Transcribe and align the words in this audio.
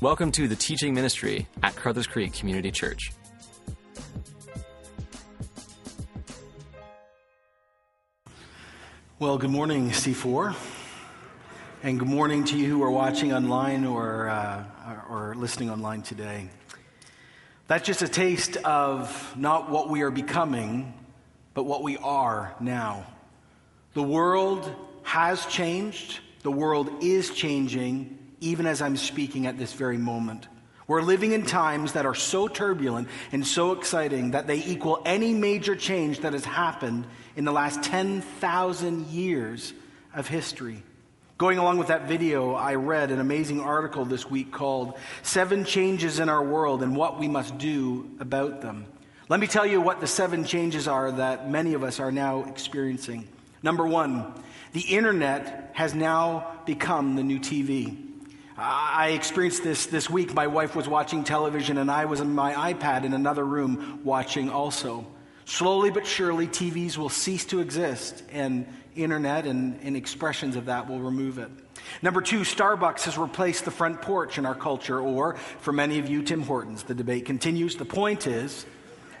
Welcome 0.00 0.32
to 0.32 0.48
the 0.48 0.56
teaching 0.56 0.92
ministry 0.92 1.46
at 1.62 1.76
Carruthers 1.76 2.06
Creek 2.06 2.34
Community 2.34 2.70
Church. 2.70 3.12
Well, 9.18 9.38
good 9.38 9.50
morning, 9.50 9.90
C4. 9.90 10.54
And 11.84 11.98
good 11.98 12.08
morning 12.08 12.44
to 12.44 12.58
you 12.58 12.68
who 12.68 12.82
are 12.82 12.90
watching 12.90 13.32
online 13.32 13.86
or, 13.86 14.28
uh, 14.28 14.64
or 15.08 15.34
listening 15.36 15.70
online 15.70 16.02
today. 16.02 16.50
That's 17.68 17.86
just 17.86 18.02
a 18.02 18.08
taste 18.08 18.56
of 18.58 19.34
not 19.38 19.70
what 19.70 19.88
we 19.88 20.02
are 20.02 20.10
becoming, 20.10 20.92
but 21.54 21.64
what 21.64 21.82
we 21.82 21.96
are 21.98 22.54
now. 22.60 23.06
The 23.94 24.02
world 24.02 24.74
has 25.04 25.46
changed, 25.46 26.18
the 26.42 26.50
world 26.50 26.90
is 27.02 27.30
changing, 27.30 28.18
even 28.44 28.66
as 28.66 28.82
I'm 28.82 28.96
speaking 28.96 29.46
at 29.46 29.58
this 29.58 29.72
very 29.72 29.98
moment. 29.98 30.48
We're 30.86 31.00
living 31.00 31.32
in 31.32 31.46
times 31.46 31.92
that 31.94 32.04
are 32.04 32.14
so 32.14 32.46
turbulent 32.46 33.08
and 33.32 33.46
so 33.46 33.72
exciting 33.72 34.32
that 34.32 34.46
they 34.46 34.58
equal 34.58 35.00
any 35.06 35.32
major 35.32 35.74
change 35.74 36.20
that 36.20 36.34
has 36.34 36.44
happened 36.44 37.06
in 37.36 37.46
the 37.46 37.52
last 37.52 37.82
10,000 37.82 39.06
years 39.06 39.72
of 40.14 40.28
history. 40.28 40.82
Going 41.38 41.58
along 41.58 41.78
with 41.78 41.88
that 41.88 42.06
video, 42.06 42.54
I 42.54 42.74
read 42.74 43.10
an 43.10 43.18
amazing 43.18 43.60
article 43.60 44.04
this 44.04 44.30
week 44.30 44.52
called 44.52 44.98
Seven 45.22 45.64
Changes 45.64 46.20
in 46.20 46.28
Our 46.28 46.44
World 46.44 46.82
and 46.82 46.94
What 46.94 47.18
We 47.18 47.28
Must 47.28 47.56
Do 47.56 48.10
About 48.20 48.60
Them. 48.60 48.86
Let 49.30 49.40
me 49.40 49.46
tell 49.46 49.64
you 49.64 49.80
what 49.80 50.00
the 50.00 50.06
seven 50.06 50.44
changes 50.44 50.86
are 50.86 51.10
that 51.12 51.50
many 51.50 51.72
of 51.72 51.82
us 51.82 51.98
are 51.98 52.12
now 52.12 52.44
experiencing. 52.44 53.26
Number 53.62 53.86
one, 53.86 54.34
the 54.74 54.82
internet 54.82 55.70
has 55.72 55.94
now 55.94 56.58
become 56.66 57.16
the 57.16 57.22
new 57.22 57.40
TV. 57.40 58.03
I 58.56 59.08
experienced 59.08 59.64
this 59.64 59.86
this 59.86 60.08
week. 60.08 60.32
My 60.32 60.46
wife 60.46 60.76
was 60.76 60.88
watching 60.88 61.24
television, 61.24 61.78
and 61.78 61.90
I 61.90 62.04
was 62.04 62.20
on 62.20 62.34
my 62.34 62.72
iPad 62.72 63.04
in 63.04 63.12
another 63.12 63.44
room 63.44 64.00
watching 64.04 64.48
also. 64.48 65.06
Slowly 65.44 65.90
but 65.90 66.06
surely, 66.06 66.46
TVs 66.46 66.96
will 66.96 67.08
cease 67.08 67.44
to 67.46 67.60
exist, 67.60 68.22
and 68.32 68.66
internet 68.94 69.46
and, 69.46 69.80
and 69.82 69.96
expressions 69.96 70.54
of 70.56 70.66
that 70.66 70.88
will 70.88 71.00
remove 71.00 71.38
it. 71.38 71.50
Number 72.00 72.20
two, 72.20 72.40
Starbucks 72.40 73.02
has 73.02 73.18
replaced 73.18 73.64
the 73.64 73.70
front 73.70 74.00
porch 74.00 74.38
in 74.38 74.46
our 74.46 74.54
culture, 74.54 75.00
or 75.00 75.34
for 75.34 75.72
many 75.72 75.98
of 75.98 76.08
you, 76.08 76.22
Tim 76.22 76.42
Hortons. 76.42 76.84
The 76.84 76.94
debate 76.94 77.24
continues. 77.24 77.76
The 77.76 77.84
point 77.84 78.26
is, 78.26 78.64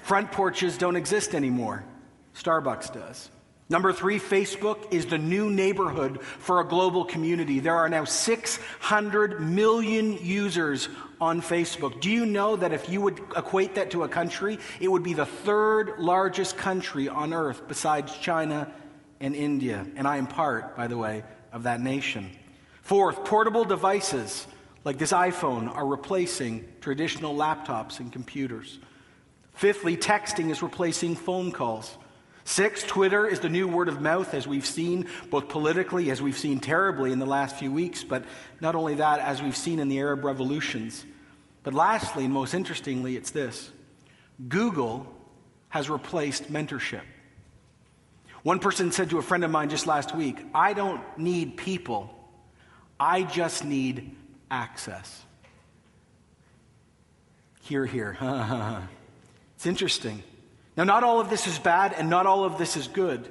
front 0.02 0.30
porches 0.30 0.78
don't 0.78 0.96
exist 0.96 1.34
anymore. 1.34 1.84
Starbucks 2.36 2.94
does. 2.94 3.30
Number 3.70 3.94
three, 3.94 4.18
Facebook 4.18 4.92
is 4.92 5.06
the 5.06 5.16
new 5.16 5.50
neighborhood 5.50 6.20
for 6.22 6.60
a 6.60 6.68
global 6.68 7.04
community. 7.04 7.60
There 7.60 7.76
are 7.76 7.88
now 7.88 8.04
600 8.04 9.40
million 9.40 10.18
users 10.24 10.90
on 11.18 11.40
Facebook. 11.40 12.00
Do 12.02 12.10
you 12.10 12.26
know 12.26 12.56
that 12.56 12.74
if 12.74 12.90
you 12.90 13.00
would 13.00 13.18
equate 13.34 13.76
that 13.76 13.90
to 13.92 14.02
a 14.02 14.08
country, 14.08 14.58
it 14.80 14.88
would 14.88 15.02
be 15.02 15.14
the 15.14 15.24
third 15.24 15.98
largest 15.98 16.58
country 16.58 17.08
on 17.08 17.32
earth 17.32 17.62
besides 17.66 18.16
China 18.18 18.70
and 19.20 19.34
India? 19.34 19.86
And 19.96 20.06
I 20.06 20.18
am 20.18 20.26
part, 20.26 20.76
by 20.76 20.86
the 20.86 20.98
way, 20.98 21.24
of 21.50 21.62
that 21.62 21.80
nation. 21.80 22.30
Fourth, 22.82 23.24
portable 23.24 23.64
devices 23.64 24.46
like 24.84 24.98
this 24.98 25.12
iPhone 25.12 25.74
are 25.74 25.86
replacing 25.86 26.68
traditional 26.82 27.34
laptops 27.34 27.98
and 27.98 28.12
computers. 28.12 28.78
Fifthly, 29.54 29.96
texting 29.96 30.50
is 30.50 30.62
replacing 30.62 31.14
phone 31.14 31.50
calls. 31.50 31.96
Six, 32.44 32.82
Twitter 32.82 33.26
is 33.26 33.40
the 33.40 33.48
new 33.48 33.66
word 33.66 33.88
of 33.88 34.02
mouth, 34.02 34.34
as 34.34 34.46
we've 34.46 34.66
seen 34.66 35.06
both 35.30 35.48
politically, 35.48 36.10
as 36.10 36.20
we've 36.20 36.36
seen 36.36 36.60
terribly 36.60 37.10
in 37.10 37.18
the 37.18 37.26
last 37.26 37.56
few 37.56 37.72
weeks, 37.72 38.04
but 38.04 38.24
not 38.60 38.74
only 38.74 38.96
that, 38.96 39.20
as 39.20 39.42
we've 39.42 39.56
seen 39.56 39.78
in 39.78 39.88
the 39.88 39.98
Arab 39.98 40.24
revolutions. 40.24 41.06
But 41.62 41.72
lastly, 41.72 42.24
and 42.24 42.34
most 42.34 42.52
interestingly, 42.52 43.16
it's 43.16 43.30
this 43.30 43.70
Google 44.48 45.06
has 45.70 45.88
replaced 45.88 46.52
mentorship. 46.52 47.00
One 48.42 48.58
person 48.58 48.92
said 48.92 49.08
to 49.10 49.18
a 49.18 49.22
friend 49.22 49.42
of 49.42 49.50
mine 49.50 49.70
just 49.70 49.86
last 49.86 50.14
week, 50.14 50.38
I 50.54 50.74
don't 50.74 51.02
need 51.16 51.56
people, 51.56 52.14
I 53.00 53.22
just 53.22 53.64
need 53.64 54.14
access. 54.50 55.22
Here, 57.62 57.86
here. 57.86 58.18
it's 59.56 59.64
interesting. 59.64 60.22
Now, 60.76 60.84
not 60.84 61.04
all 61.04 61.20
of 61.20 61.30
this 61.30 61.46
is 61.46 61.58
bad 61.58 61.94
and 61.96 62.10
not 62.10 62.26
all 62.26 62.44
of 62.44 62.58
this 62.58 62.76
is 62.76 62.88
good. 62.88 63.28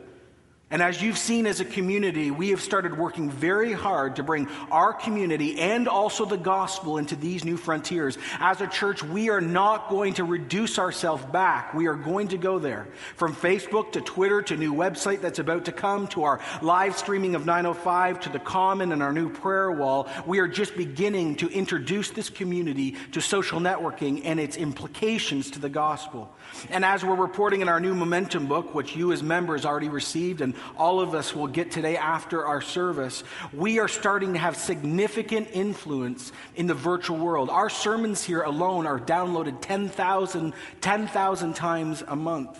And 0.74 0.82
as 0.82 1.04
you've 1.04 1.20
seen 1.20 1.46
as 1.46 1.60
a 1.60 1.66
community, 1.66 2.32
we 2.32 2.50
have 2.50 2.60
started 2.60 2.98
working 2.98 3.30
very 3.30 3.74
hard 3.74 4.16
to 4.16 4.24
bring 4.24 4.48
our 4.72 4.92
community 4.92 5.60
and 5.60 5.88
also 5.88 6.26
the 6.26 6.36
gospel 6.36 6.98
into 6.98 7.16
these 7.16 7.46
new 7.46 7.58
frontiers. 7.58 8.18
As 8.40 8.60
a 8.60 8.66
church, 8.66 9.04
we 9.04 9.30
are 9.30 9.40
not 9.40 9.88
going 9.88 10.16
to 10.16 10.24
reduce 10.24 10.80
ourselves 10.80 11.24
back. 11.26 11.76
We 11.76 11.86
are 11.86 11.94
going 11.94 12.30
to 12.30 12.40
go 12.40 12.58
there. 12.58 12.88
From 13.18 13.36
Facebook 13.36 13.92
to 13.92 14.02
Twitter 14.02 14.42
to 14.42 14.58
new 14.58 14.74
website 14.74 15.22
that's 15.22 15.38
about 15.38 15.66
to 15.66 15.72
come 15.72 16.08
to 16.08 16.24
our 16.24 16.40
live 16.64 16.98
streaming 16.98 17.36
of 17.36 17.46
905 17.46 18.22
to 18.22 18.30
the 18.30 18.40
common 18.40 18.94
and 18.94 19.04
our 19.04 19.14
new 19.14 19.30
prayer 19.30 19.72
wall, 19.72 20.08
we 20.26 20.40
are 20.40 20.48
just 20.48 20.76
beginning 20.76 21.36
to 21.36 21.50
introduce 21.50 22.10
this 22.10 22.32
community 22.32 22.96
to 23.12 23.22
social 23.22 23.60
networking 23.60 24.22
and 24.26 24.40
its 24.40 24.58
implications 24.58 25.52
to 25.52 25.60
the 25.60 25.70
gospel. 25.70 26.34
And 26.72 26.84
as 26.84 27.06
we're 27.06 27.14
reporting 27.14 27.62
in 27.62 27.70
our 27.70 27.80
new 27.80 27.94
momentum 27.94 28.48
book, 28.48 28.74
which 28.74 28.96
you 28.96 29.12
as 29.12 29.22
members 29.22 29.66
already 29.66 29.90
received 29.90 30.42
and 30.42 30.56
all 30.78 31.00
of 31.00 31.14
us 31.14 31.36
will 31.36 31.48
get 31.48 31.72
today 31.72 31.98
after 31.98 32.46
our 32.46 32.62
service, 32.62 33.24
we 33.54 33.80
are 33.80 33.88
starting 33.88 34.34
to 34.34 34.40
have 34.40 34.56
significant 34.56 35.50
influence 35.54 36.32
in 36.56 36.68
the 36.68 36.74
virtual 36.74 37.18
world. 37.18 37.50
Our 37.50 37.70
sermons 37.70 38.24
here 38.24 38.42
alone 38.42 38.88
are 38.88 39.00
downloaded 39.00 39.62
10,000 39.62 40.54
10, 40.82 41.08
times 41.54 42.04
a 42.08 42.16
month. 42.16 42.58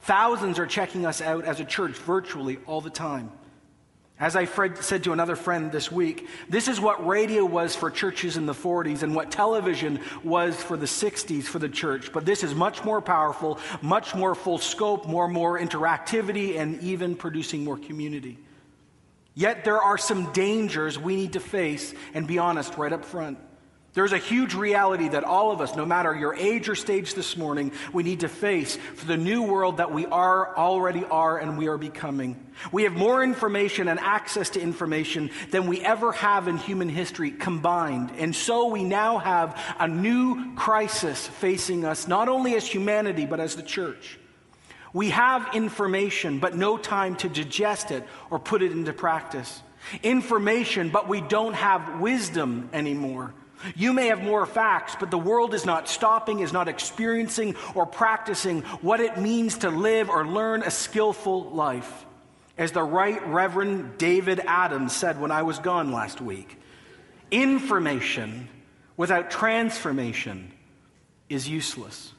Thousands 0.00 0.58
are 0.58 0.66
checking 0.66 1.04
us 1.04 1.20
out 1.20 1.44
as 1.44 1.60
a 1.60 1.64
church 1.64 1.96
virtually 1.98 2.58
all 2.66 2.80
the 2.80 2.90
time. 2.90 3.30
As 4.20 4.34
I 4.34 4.46
said 4.46 5.04
to 5.04 5.12
another 5.12 5.36
friend 5.36 5.70
this 5.70 5.92
week, 5.92 6.26
this 6.48 6.66
is 6.66 6.80
what 6.80 7.06
radio 7.06 7.44
was 7.44 7.76
for 7.76 7.88
churches 7.88 8.36
in 8.36 8.46
the 8.46 8.52
40s 8.52 9.04
and 9.04 9.14
what 9.14 9.30
television 9.30 10.00
was 10.24 10.60
for 10.60 10.76
the 10.76 10.86
60s 10.86 11.44
for 11.44 11.60
the 11.60 11.68
church. 11.68 12.12
But 12.12 12.26
this 12.26 12.42
is 12.42 12.52
much 12.52 12.82
more 12.82 13.00
powerful, 13.00 13.60
much 13.80 14.16
more 14.16 14.34
full 14.34 14.58
scope, 14.58 15.06
more 15.06 15.28
more 15.28 15.56
interactivity, 15.56 16.58
and 16.58 16.82
even 16.82 17.14
producing 17.14 17.62
more 17.62 17.78
community. 17.78 18.38
Yet 19.34 19.64
there 19.64 19.80
are 19.80 19.96
some 19.96 20.32
dangers 20.32 20.98
we 20.98 21.14
need 21.14 21.34
to 21.34 21.40
face 21.40 21.94
and 22.12 22.26
be 22.26 22.38
honest 22.38 22.76
right 22.76 22.92
up 22.92 23.04
front. 23.04 23.38
There's 23.94 24.12
a 24.12 24.18
huge 24.18 24.54
reality 24.54 25.08
that 25.08 25.24
all 25.24 25.50
of 25.50 25.60
us, 25.60 25.74
no 25.74 25.86
matter 25.86 26.14
your 26.14 26.34
age 26.34 26.68
or 26.68 26.74
stage 26.74 27.14
this 27.14 27.36
morning, 27.36 27.72
we 27.92 28.02
need 28.02 28.20
to 28.20 28.28
face 28.28 28.76
for 28.76 29.06
the 29.06 29.16
new 29.16 29.42
world 29.42 29.78
that 29.78 29.92
we 29.92 30.04
are 30.06 30.56
already 30.56 31.04
are 31.04 31.38
and 31.38 31.56
we 31.56 31.68
are 31.68 31.78
becoming. 31.78 32.36
We 32.70 32.82
have 32.84 32.92
more 32.92 33.22
information 33.24 33.88
and 33.88 33.98
access 33.98 34.50
to 34.50 34.60
information 34.60 35.30
than 35.50 35.66
we 35.66 35.80
ever 35.80 36.12
have 36.12 36.48
in 36.48 36.58
human 36.58 36.90
history 36.90 37.30
combined. 37.30 38.12
And 38.18 38.36
so 38.36 38.66
we 38.66 38.84
now 38.84 39.18
have 39.18 39.58
a 39.80 39.88
new 39.88 40.54
crisis 40.54 41.26
facing 41.26 41.84
us, 41.84 42.06
not 42.06 42.28
only 42.28 42.54
as 42.56 42.66
humanity, 42.66 43.24
but 43.24 43.40
as 43.40 43.56
the 43.56 43.62
church. 43.62 44.18
We 44.92 45.10
have 45.10 45.54
information, 45.54 46.40
but 46.40 46.54
no 46.54 46.76
time 46.76 47.16
to 47.16 47.28
digest 47.28 47.90
it 47.90 48.04
or 48.30 48.38
put 48.38 48.62
it 48.62 48.72
into 48.72 48.92
practice. 48.92 49.62
Information, 50.02 50.90
but 50.90 51.08
we 51.08 51.20
don't 51.20 51.54
have 51.54 52.00
wisdom 52.00 52.68
anymore. 52.72 53.34
You 53.74 53.92
may 53.92 54.06
have 54.06 54.22
more 54.22 54.46
facts, 54.46 54.96
but 54.98 55.10
the 55.10 55.18
world 55.18 55.54
is 55.54 55.66
not 55.66 55.88
stopping, 55.88 56.40
is 56.40 56.52
not 56.52 56.68
experiencing 56.68 57.56
or 57.74 57.86
practicing 57.86 58.62
what 58.82 59.00
it 59.00 59.18
means 59.18 59.58
to 59.58 59.70
live 59.70 60.08
or 60.10 60.26
learn 60.26 60.62
a 60.62 60.70
skillful 60.70 61.50
life. 61.50 62.06
As 62.56 62.72
the 62.72 62.82
Right 62.82 63.24
Reverend 63.26 63.98
David 63.98 64.40
Adams 64.40 64.94
said 64.94 65.20
when 65.20 65.30
I 65.30 65.42
was 65.42 65.58
gone 65.58 65.92
last 65.92 66.20
week, 66.20 66.58
information 67.30 68.48
without 68.96 69.30
transformation 69.30 70.52
is 71.28 71.48
useless. 71.48 72.12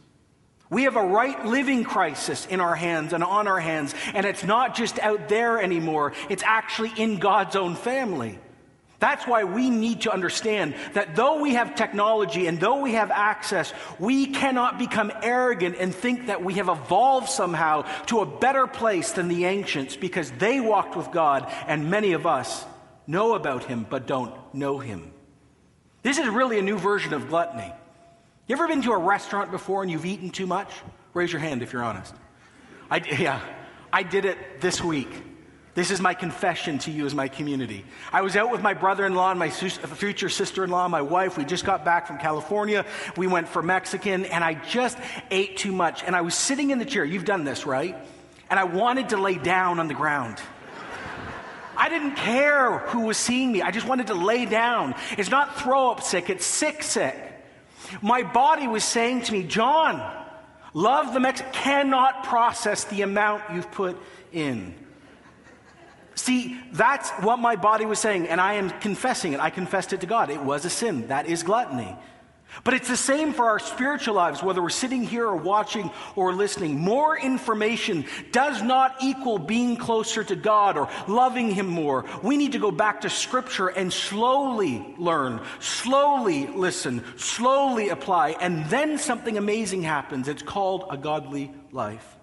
We 0.69 0.83
have 0.83 0.95
a 0.95 1.03
right 1.03 1.45
living 1.45 1.83
crisis 1.83 2.45
in 2.45 2.61
our 2.61 2.75
hands 2.75 3.11
and 3.13 3.23
on 3.23 3.47
our 3.47 3.59
hands, 3.59 3.95
and 4.13 4.25
it's 4.25 4.43
not 4.43 4.75
just 4.75 4.99
out 4.99 5.27
there 5.27 5.59
anymore, 5.59 6.13
it's 6.29 6.43
actually 6.43 6.91
in 6.95 7.17
God's 7.17 7.55
own 7.55 7.75
family. 7.75 8.37
That's 8.99 9.25
why 9.25 9.45
we 9.45 9.69
need 9.69 10.01
to 10.01 10.11
understand 10.11 10.75
that 10.93 11.15
though 11.15 11.41
we 11.41 11.53
have 11.53 11.75
technology 11.75 12.47
and 12.47 12.59
though 12.59 12.81
we 12.81 12.93
have 12.93 13.11
access, 13.11 13.73
we 13.97 14.27
cannot 14.27 14.77
become 14.77 15.11
arrogant 15.23 15.77
and 15.79 15.95
think 15.95 16.27
that 16.27 16.43
we 16.43 16.55
have 16.55 16.67
evolved 16.67 17.29
somehow 17.29 17.83
to 18.07 18.19
a 18.19 18.25
better 18.25 18.67
place 18.67 19.13
than 19.13 19.29
the 19.29 19.45
ancients 19.45 19.95
because 19.95 20.31
they 20.31 20.59
walked 20.59 20.97
with 20.97 21.11
God 21.11 21.49
and 21.67 21.89
many 21.89 22.11
of 22.11 22.27
us 22.27 22.65
know 23.07 23.35
about 23.35 23.63
him 23.63 23.87
but 23.89 24.05
don't 24.05 24.33
know 24.53 24.79
him. 24.79 25.13
This 26.03 26.17
is 26.17 26.27
really 26.27 26.59
a 26.59 26.61
new 26.61 26.77
version 26.77 27.13
of 27.13 27.29
gluttony. 27.29 27.71
You 28.47 28.55
ever 28.55 28.67
been 28.67 28.81
to 28.81 28.91
a 28.91 28.97
restaurant 28.97 29.51
before 29.51 29.81
and 29.81 29.91
you've 29.91 30.05
eaten 30.05 30.29
too 30.29 30.47
much? 30.47 30.69
Raise 31.13 31.31
your 31.31 31.39
hand 31.39 31.63
if 31.63 31.71
you're 31.71 31.83
honest. 31.83 32.13
I, 32.91 32.97
yeah, 32.97 33.41
I 33.93 34.03
did 34.03 34.25
it 34.25 34.59
this 34.59 34.83
week. 34.83 35.09
This 35.75 35.91
is 35.91 36.01
my 36.01 36.13
confession 36.13 36.79
to 36.79 36.91
you 36.91 37.05
as 37.05 37.13
my 37.13 37.27
community. 37.27 37.85
I 38.11 38.21
was 38.21 38.35
out 38.35 38.51
with 38.51 38.61
my 38.61 38.73
brother 38.73 39.05
in 39.05 39.13
law 39.13 39.29
and 39.29 39.39
my 39.39 39.47
uh, 39.47 39.49
future 39.49 40.29
sister 40.29 40.63
in 40.63 40.71
law, 40.71 40.87
my 40.87 41.01
wife. 41.01 41.37
We 41.37 41.45
just 41.45 41.63
got 41.63 41.85
back 41.85 42.07
from 42.07 42.17
California. 42.17 42.85
We 43.15 43.27
went 43.27 43.47
for 43.47 43.61
Mexican, 43.61 44.25
and 44.25 44.43
I 44.43 44.55
just 44.55 44.97
ate 45.29 45.57
too 45.57 45.71
much. 45.71 46.03
And 46.03 46.15
I 46.15 46.21
was 46.21 46.33
sitting 46.33 46.71
in 46.71 46.79
the 46.79 46.85
chair. 46.85 47.05
You've 47.05 47.25
done 47.25 47.43
this, 47.43 47.65
right? 47.65 47.95
And 48.49 48.59
I 48.59 48.63
wanted 48.63 49.09
to 49.09 49.17
lay 49.17 49.35
down 49.35 49.79
on 49.79 49.87
the 49.87 49.93
ground. 49.93 50.41
I 51.77 51.87
didn't 51.87 52.15
care 52.15 52.79
who 52.79 53.01
was 53.05 53.17
seeing 53.17 53.51
me. 53.51 53.61
I 53.61 53.71
just 53.71 53.87
wanted 53.87 54.07
to 54.07 54.15
lay 54.15 54.45
down. 54.45 54.95
It's 55.17 55.29
not 55.29 55.61
throw 55.61 55.91
up 55.91 56.01
sick, 56.01 56.29
it's 56.29 56.45
sick 56.45 56.83
sick. 56.83 57.15
My 58.01 58.23
body 58.23 58.67
was 58.67 58.83
saying 58.83 59.21
to 59.23 59.31
me, 59.31 59.43
John, 59.43 60.01
love 60.73 61.13
the 61.13 61.19
Mexican, 61.19 61.53
cannot 61.53 62.25
process 62.25 62.83
the 62.85 63.03
amount 63.03 63.43
you've 63.53 63.71
put 63.71 63.97
in. 64.33 64.73
See, 66.19 66.59
that's 66.73 67.09
what 67.21 67.39
my 67.39 67.55
body 67.55 67.85
was 67.85 67.97
saying, 67.97 68.27
and 68.27 68.41
I 68.41 68.55
am 68.55 68.71
confessing 68.81 69.31
it. 69.31 69.39
I 69.39 69.49
confessed 69.49 69.93
it 69.93 70.01
to 70.01 70.05
God. 70.05 70.29
It 70.29 70.43
was 70.43 70.65
a 70.65 70.69
sin. 70.69 71.07
That 71.07 71.27
is 71.27 71.43
gluttony. 71.43 71.95
But 72.65 72.73
it's 72.73 72.89
the 72.89 72.97
same 72.97 73.31
for 73.31 73.45
our 73.45 73.57
spiritual 73.57 74.15
lives, 74.15 74.43
whether 74.43 74.61
we're 74.61 74.67
sitting 74.67 75.03
here 75.03 75.25
or 75.25 75.37
watching 75.37 75.89
or 76.17 76.33
listening. 76.33 76.77
More 76.77 77.17
information 77.17 78.03
does 78.33 78.61
not 78.61 78.97
equal 79.01 79.39
being 79.39 79.77
closer 79.77 80.21
to 80.25 80.35
God 80.35 80.77
or 80.77 80.89
loving 81.07 81.51
Him 81.51 81.67
more. 81.67 82.03
We 82.21 82.35
need 82.35 82.51
to 82.51 82.59
go 82.59 82.71
back 82.71 82.99
to 83.01 83.09
Scripture 83.09 83.69
and 83.69 83.93
slowly 83.93 84.93
learn, 84.97 85.39
slowly 85.61 86.47
listen, 86.47 87.01
slowly 87.15 87.89
apply, 87.89 88.31
and 88.41 88.65
then 88.65 88.97
something 88.97 89.37
amazing 89.37 89.83
happens. 89.83 90.27
It's 90.27 90.43
called 90.43 90.83
a 90.89 90.97
godly 90.97 91.53
life. 91.71 92.18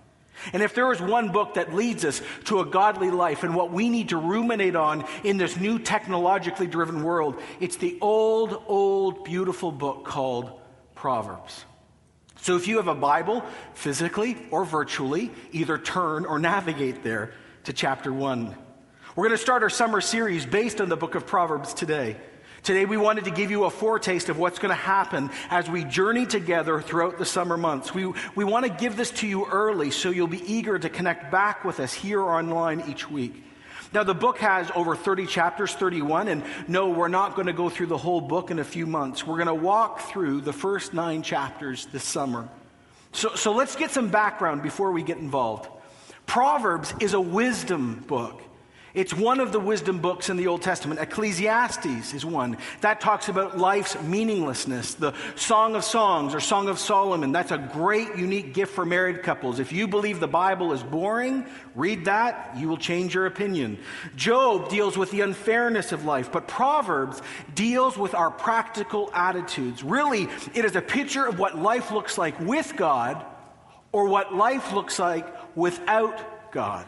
And 0.53 0.63
if 0.63 0.75
there 0.75 0.93
is 0.93 1.01
one 1.01 1.31
book 1.31 1.55
that 1.55 1.75
leads 1.75 2.05
us 2.05 2.21
to 2.45 2.61
a 2.61 2.67
godly 2.67 3.11
life 3.11 3.43
and 3.43 3.55
what 3.55 3.73
we 3.73 3.89
need 3.89 4.11
to 4.11 4.17
ruminate 4.17 4.77
on 4.77 5.05
in 5.25 5.37
this 5.37 5.57
new 5.57 5.79
technologically 5.79 6.67
driven 6.67 7.03
world, 7.03 7.41
it's 7.61 7.77
the 7.77 7.99
old, 8.01 8.63
old, 8.67 9.25
beautiful 9.25 9.73
book 9.73 10.05
called 10.05 10.51
Proverbs. 10.95 11.65
So 12.41 12.57
if 12.57 12.69
you 12.69 12.77
have 12.77 12.89
a 12.89 12.95
Bible, 12.95 13.45
physically 13.75 14.37
or 14.51 14.65
virtually, 14.65 15.33
either 15.53 15.79
turn 15.79 16.25
or 16.27 16.39
navigate 16.39 17.03
there 17.03 17.33
to 17.65 17.73
chapter 17.73 18.13
1. 18.13 18.55
We're 19.17 19.25
going 19.25 19.37
to 19.37 19.43
start 19.43 19.63
our 19.63 19.71
summer 19.71 20.01
series 20.01 20.47
based 20.47 20.81
on 20.81 20.89
the 20.89 20.97
book 20.97 21.15
of 21.15 21.27
Proverbs 21.27 21.75
today. 21.75 22.17
Today, 22.67 22.85
we 22.85 22.97
wanted 22.97 23.27
to 23.27 23.31
give 23.31 23.53
you 23.53 23.63
a 23.63 23.71
foretaste 23.71 24.29
of 24.29 24.39
what's 24.39 24.59
going 24.59 24.71
to 24.71 24.75
happen 24.75 25.31
as 25.51 25.71
we 25.71 25.85
journey 25.85 26.27
together 26.27 26.81
throughout 26.81 27.17
the 27.17 27.25
summer 27.25 27.57
months. 27.57 27.95
We, 27.95 28.13
we 28.35 28.43
want 28.43 28.67
to 28.67 28.73
give 28.73 28.97
this 28.97 29.13
to 29.13 29.29
you 29.29 29.47
early 29.47 29.93
so 29.93 30.11
you'll 30.11 30.27
be 30.27 30.43
eager 30.53 30.77
to 30.77 30.89
connect 30.89 31.31
back 31.31 31.65
with 31.65 31.79
us 31.79 31.93
here 31.93 32.21
online 32.21 32.83
each 32.89 33.09
week. 33.09 33.41
Now, 33.95 34.03
the 34.03 34.17
book 34.17 34.39
has 34.39 34.69
over 34.75 34.97
30 34.97 35.27
chapters, 35.27 35.75
31, 35.75 36.27
and 36.27 36.43
no, 36.67 36.91
we're 36.91 37.07
not 37.07 37.37
going 37.37 37.47
to 37.47 37.53
go 37.53 37.69
through 37.69 37.87
the 37.87 37.97
whole 37.97 38.21
book 38.21 38.51
in 38.51 38.59
a 38.59 38.65
few 38.65 38.85
months. 38.85 39.25
We're 39.25 39.37
going 39.37 39.47
to 39.47 39.55
walk 39.55 40.01
through 40.01 40.41
the 40.41 40.53
first 40.53 40.93
nine 40.93 41.23
chapters 41.23 41.87
this 41.93 42.03
summer. 42.03 42.49
So, 43.13 43.37
so 43.37 43.53
let's 43.53 43.77
get 43.77 43.93
some 43.93 44.09
background 44.09 44.65
before 44.65 44.91
we 44.91 45.05
get 45.05 45.19
involved. 45.19 45.69
Proverbs 46.27 46.93
is 46.99 47.15
a 47.15 47.21
wisdom 47.21 48.03
book. 48.09 48.43
It's 48.97 49.13
one 49.13 49.41
of 49.41 49.53
the 49.53 49.61
wisdom 49.61 49.99
books 49.99 50.31
in 50.31 50.39
the 50.39 50.47
Old 50.47 50.63
Testament. 50.63 51.01
Ecclesiastes 51.01 52.15
is 52.15 52.25
one. 52.25 52.57
That 52.81 52.99
talks 52.99 53.29
about 53.29 53.59
life's 53.59 54.01
meaninglessness. 54.01 54.95
The 54.95 55.13
Song 55.35 55.77
of 55.77 55.85
Songs 55.85 56.35
or 56.35 56.41
Song 56.41 56.71
of 56.71 56.79
Solomon, 56.79 57.31
that's 57.31 57.51
a 57.51 57.59
great, 57.59 58.17
unique 58.17 58.55
gift 58.55 58.75
for 58.75 58.87
married 58.87 59.23
couples. 59.23 59.59
If 59.59 59.71
you 59.71 59.87
believe 59.87 60.19
the 60.19 60.27
Bible 60.27 60.73
is 60.73 60.83
boring, 60.83 61.45
read 61.75 62.07
that. 62.07 62.57
You 62.57 62.71
will 62.71 62.79
change 62.79 63.15
your 63.15 63.27
opinion. 63.27 63.79
Job 64.17 64.71
deals 64.71 64.97
with 64.97 65.11
the 65.11 65.21
unfairness 65.21 65.93
of 65.93 66.07
life, 66.07 66.33
but 66.33 66.49
Proverbs 66.49 67.21
deals 67.55 67.99
with 67.99 68.15
our 68.15 68.31
practical 68.31 69.11
attitudes. 69.13 69.85
Really, 69.85 70.27
it 70.55 70.65
is 70.65 70.75
a 70.75 70.81
picture 70.81 71.27
of 71.27 71.39
what 71.39 71.59
life 71.59 71.91
looks 71.91 72.17
like 72.17 72.41
with 72.41 72.73
God 72.77 73.23
or 73.93 74.09
what 74.09 74.35
life 74.35 74.73
looks 74.73 74.99
like 74.99 75.27
without 75.55 76.51
God. 76.51 76.87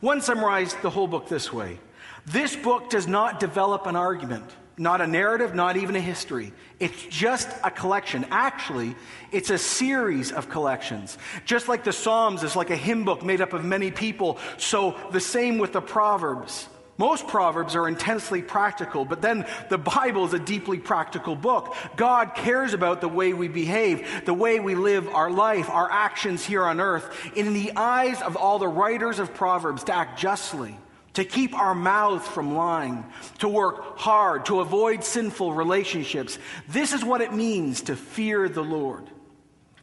One 0.00 0.20
summarized 0.20 0.80
the 0.82 0.90
whole 0.90 1.06
book 1.06 1.28
this 1.28 1.52
way 1.52 1.78
This 2.26 2.56
book 2.56 2.90
does 2.90 3.06
not 3.06 3.40
develop 3.40 3.86
an 3.86 3.96
argument, 3.96 4.44
not 4.76 5.00
a 5.00 5.06
narrative, 5.06 5.54
not 5.54 5.76
even 5.76 5.96
a 5.96 6.00
history. 6.00 6.52
It's 6.78 7.02
just 7.06 7.48
a 7.64 7.70
collection. 7.70 8.26
Actually, 8.30 8.94
it's 9.32 9.50
a 9.50 9.58
series 9.58 10.30
of 10.32 10.48
collections. 10.48 11.18
Just 11.44 11.68
like 11.68 11.84
the 11.84 11.92
Psalms 11.92 12.42
is 12.42 12.54
like 12.54 12.70
a 12.70 12.76
hymn 12.76 13.04
book 13.04 13.24
made 13.24 13.40
up 13.40 13.52
of 13.52 13.64
many 13.64 13.90
people, 13.90 14.38
so 14.56 14.96
the 15.10 15.20
same 15.20 15.58
with 15.58 15.72
the 15.72 15.80
Proverbs. 15.80 16.68
Most 16.98 17.28
Proverbs 17.28 17.76
are 17.76 17.86
intensely 17.86 18.42
practical, 18.42 19.04
but 19.04 19.22
then 19.22 19.46
the 19.68 19.78
Bible 19.78 20.24
is 20.26 20.34
a 20.34 20.38
deeply 20.40 20.78
practical 20.78 21.36
book. 21.36 21.76
God 21.94 22.34
cares 22.34 22.74
about 22.74 23.00
the 23.00 23.08
way 23.08 23.32
we 23.32 23.46
behave, 23.46 24.24
the 24.24 24.34
way 24.34 24.58
we 24.58 24.74
live 24.74 25.08
our 25.08 25.30
life, 25.30 25.70
our 25.70 25.88
actions 25.90 26.44
here 26.44 26.64
on 26.64 26.80
earth. 26.80 27.08
In 27.36 27.54
the 27.54 27.72
eyes 27.76 28.20
of 28.20 28.34
all 28.34 28.58
the 28.58 28.66
writers 28.66 29.20
of 29.20 29.32
Proverbs, 29.32 29.84
to 29.84 29.94
act 29.94 30.18
justly, 30.18 30.76
to 31.14 31.24
keep 31.24 31.54
our 31.54 31.74
mouths 31.74 32.26
from 32.26 32.54
lying, 32.54 33.04
to 33.38 33.48
work 33.48 33.96
hard, 33.98 34.46
to 34.46 34.58
avoid 34.60 35.04
sinful 35.04 35.52
relationships. 35.52 36.36
This 36.68 36.92
is 36.92 37.04
what 37.04 37.20
it 37.20 37.32
means 37.32 37.82
to 37.82 37.94
fear 37.94 38.48
the 38.48 38.64
Lord. 38.64 39.08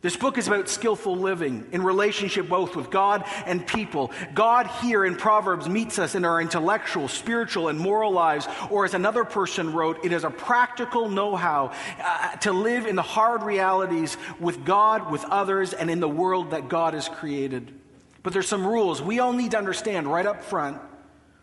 This 0.06 0.16
book 0.16 0.38
is 0.38 0.46
about 0.48 0.70
skillful 0.70 1.16
living 1.16 1.66
in 1.72 1.82
relationship 1.82 2.48
both 2.48 2.76
with 2.76 2.92
God 2.92 3.24
and 3.48 3.66
people. 3.66 4.12
God 4.36 4.68
here 4.68 5.04
in 5.04 5.16
Proverbs 5.16 5.68
meets 5.68 5.98
us 5.98 6.14
in 6.14 6.24
our 6.24 6.40
intellectual, 6.40 7.08
spiritual, 7.08 7.70
and 7.70 7.80
moral 7.80 8.12
lives, 8.12 8.48
or 8.70 8.86
as 8.86 8.94
another 8.94 9.26
person 9.26 9.74
wrote, 9.74 10.06
it 10.06 10.12
is 10.12 10.24
a 10.24 10.30
practical 10.30 11.10
know 11.10 11.36
how 11.36 11.72
uh, 12.00 12.36
to 12.36 12.52
live 12.52 12.86
in 12.86 12.96
the 12.96 13.02
hard 13.02 13.42
realities 13.42 14.16
with 14.40 14.64
God, 14.64 15.10
with 15.10 15.26
others, 15.26 15.74
and 15.74 15.90
in 15.90 16.00
the 16.00 16.08
world 16.08 16.52
that 16.52 16.70
God 16.70 16.94
has 16.94 17.10
created. 17.10 17.74
But 18.22 18.32
there's 18.32 18.48
some 18.48 18.68
rules 18.68 19.02
we 19.02 19.18
all 19.18 19.34
need 19.34 19.50
to 19.52 19.58
understand 19.58 20.06
right 20.06 20.28
up 20.28 20.44
front 20.44 20.80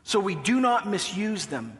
so 0.04 0.20
we 0.20 0.36
do 0.36 0.60
not 0.60 0.86
misuse 0.86 1.46
them. 1.46 1.76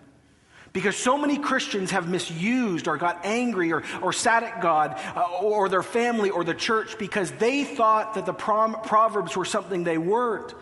Because 0.73 0.97
so 0.97 1.19
many 1.19 1.37
Christians 1.37 1.91
have 1.91 2.09
misused 2.09 2.89
or 2.89 2.97
got 2.97 3.27
angry 3.27 3.73
or, 3.73 3.83
or 4.01 4.13
sat 4.13 4.43
at 4.43 4.63
God 4.63 4.99
uh, 5.15 5.39
or 5.43 5.69
their 5.69 5.83
family 5.83 6.31
or 6.31 6.45
the 6.45 6.55
church 6.55 6.99
because 6.99 7.31
they 7.33 7.65
thought 7.65 8.15
that 8.15 8.25
the 8.25 8.33
prom- 8.33 8.81
Proverbs 8.83 9.37
were 9.37 9.45
something 9.45 9.85
they 9.85 9.99
weren't. 9.99 10.55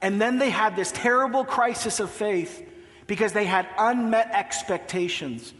And 0.00 0.20
then 0.20 0.38
they 0.38 0.50
had 0.50 0.76
this 0.76 0.92
terrible 0.92 1.44
crisis 1.44 2.00
of 2.00 2.10
faith 2.10 2.66
because 3.06 3.32
they 3.32 3.44
had 3.44 3.68
unmet 3.78 4.30
expectations. 4.32 5.52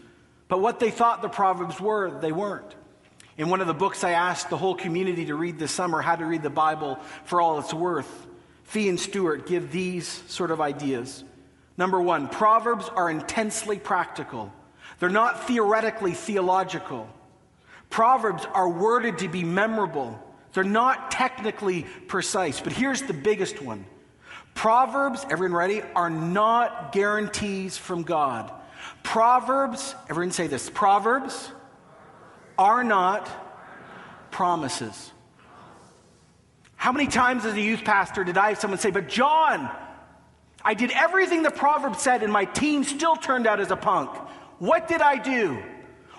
But 0.49 0.61
what 0.61 0.81
they 0.81 0.91
thought 0.91 1.21
the 1.21 1.29
Proverbs 1.29 1.79
were, 1.81 2.19
they 2.21 2.33
weren't. 2.33 2.75
In 3.37 3.49
one 3.49 3.61
of 3.61 3.67
the 3.67 3.75
books 3.75 4.05
I 4.05 4.13
asked 4.13 4.49
the 4.49 4.57
whole 4.57 4.77
community 4.77 5.27
to 5.27 5.35
read 5.35 5.59
this 5.59 5.73
summer, 5.73 6.01
How 6.01 6.17
to 6.17 6.25
Read 6.25 6.43
the 6.43 6.51
Bible 6.51 6.99
for 7.25 7.41
All 7.41 7.59
It's 7.59 7.75
Worth, 7.75 8.27
Fee 8.63 8.89
and 8.89 8.99
Stewart 8.99 9.47
give 9.47 9.73
these 9.73 10.07
sort 10.29 10.51
of 10.51 10.61
ideas. 10.61 11.25
Number 11.77 12.01
one, 12.01 12.29
Proverbs 12.29 12.89
are 12.89 13.11
intensely 13.11 13.79
practical, 13.79 14.53
they're 14.99 15.09
not 15.09 15.47
theoretically 15.47 16.13
theological. 16.13 17.09
Proverbs 17.91 18.45
are 18.53 18.69
worded 18.69 19.19
to 19.19 19.29
be 19.29 19.45
memorable, 19.45 20.19
they're 20.53 20.65
not 20.65 21.11
technically 21.11 21.85
precise. 22.09 22.61
But 22.61 22.73
here's 22.73 23.03
the 23.03 23.13
biggest 23.13 23.61
one 23.61 23.87
Proverbs, 24.55 25.27
everyone 25.31 25.57
ready, 25.57 25.83
are 25.95 26.11
not 26.11 26.93
guarantees 26.93 27.77
from 27.77 28.03
God. 28.03 28.53
Proverbs, 29.03 29.95
everyone 30.09 30.33
say 30.33 30.47
this 30.47 30.71
Proverbs 30.71 31.51
are 32.59 32.85
not 32.85 33.29
promises. 34.31 35.11
How 36.77 36.93
many 36.93 37.07
times 37.07 37.45
as 37.45 37.55
a 37.55 37.61
youth 37.61 37.85
pastor 37.85 38.25
did 38.25 38.37
I 38.37 38.51
have 38.51 38.59
someone 38.59 38.79
say, 38.79 38.91
But 38.91 39.09
John, 39.09 39.71
I 40.65 40.75
did 40.75 40.91
everything 40.93 41.43
the 41.43 41.51
proverb 41.51 41.97
said, 41.97 42.23
and 42.23 42.33
my 42.33 42.47
team 42.47 42.85
still 42.85 43.17
turned 43.17 43.47
out 43.47 43.61
as 43.61 43.71
a 43.71 43.77
punk. 43.77 44.11
What 44.59 44.89
did 44.89 45.03
I 45.03 45.17
do? 45.17 45.63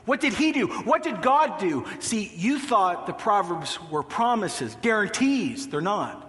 What 0.05 0.21
did 0.21 0.33
he 0.33 0.51
do? 0.51 0.67
What 0.67 1.01
did 1.01 1.21
God 1.21 1.57
do? 1.59 1.85
See, 1.99 2.31
you 2.35 2.59
thought 2.59 3.07
the 3.07 3.13
Proverbs 3.13 3.79
were 3.89 4.03
promises, 4.03 4.77
guarantees. 4.81 5.67
They're 5.67 5.81
not. 5.81 6.21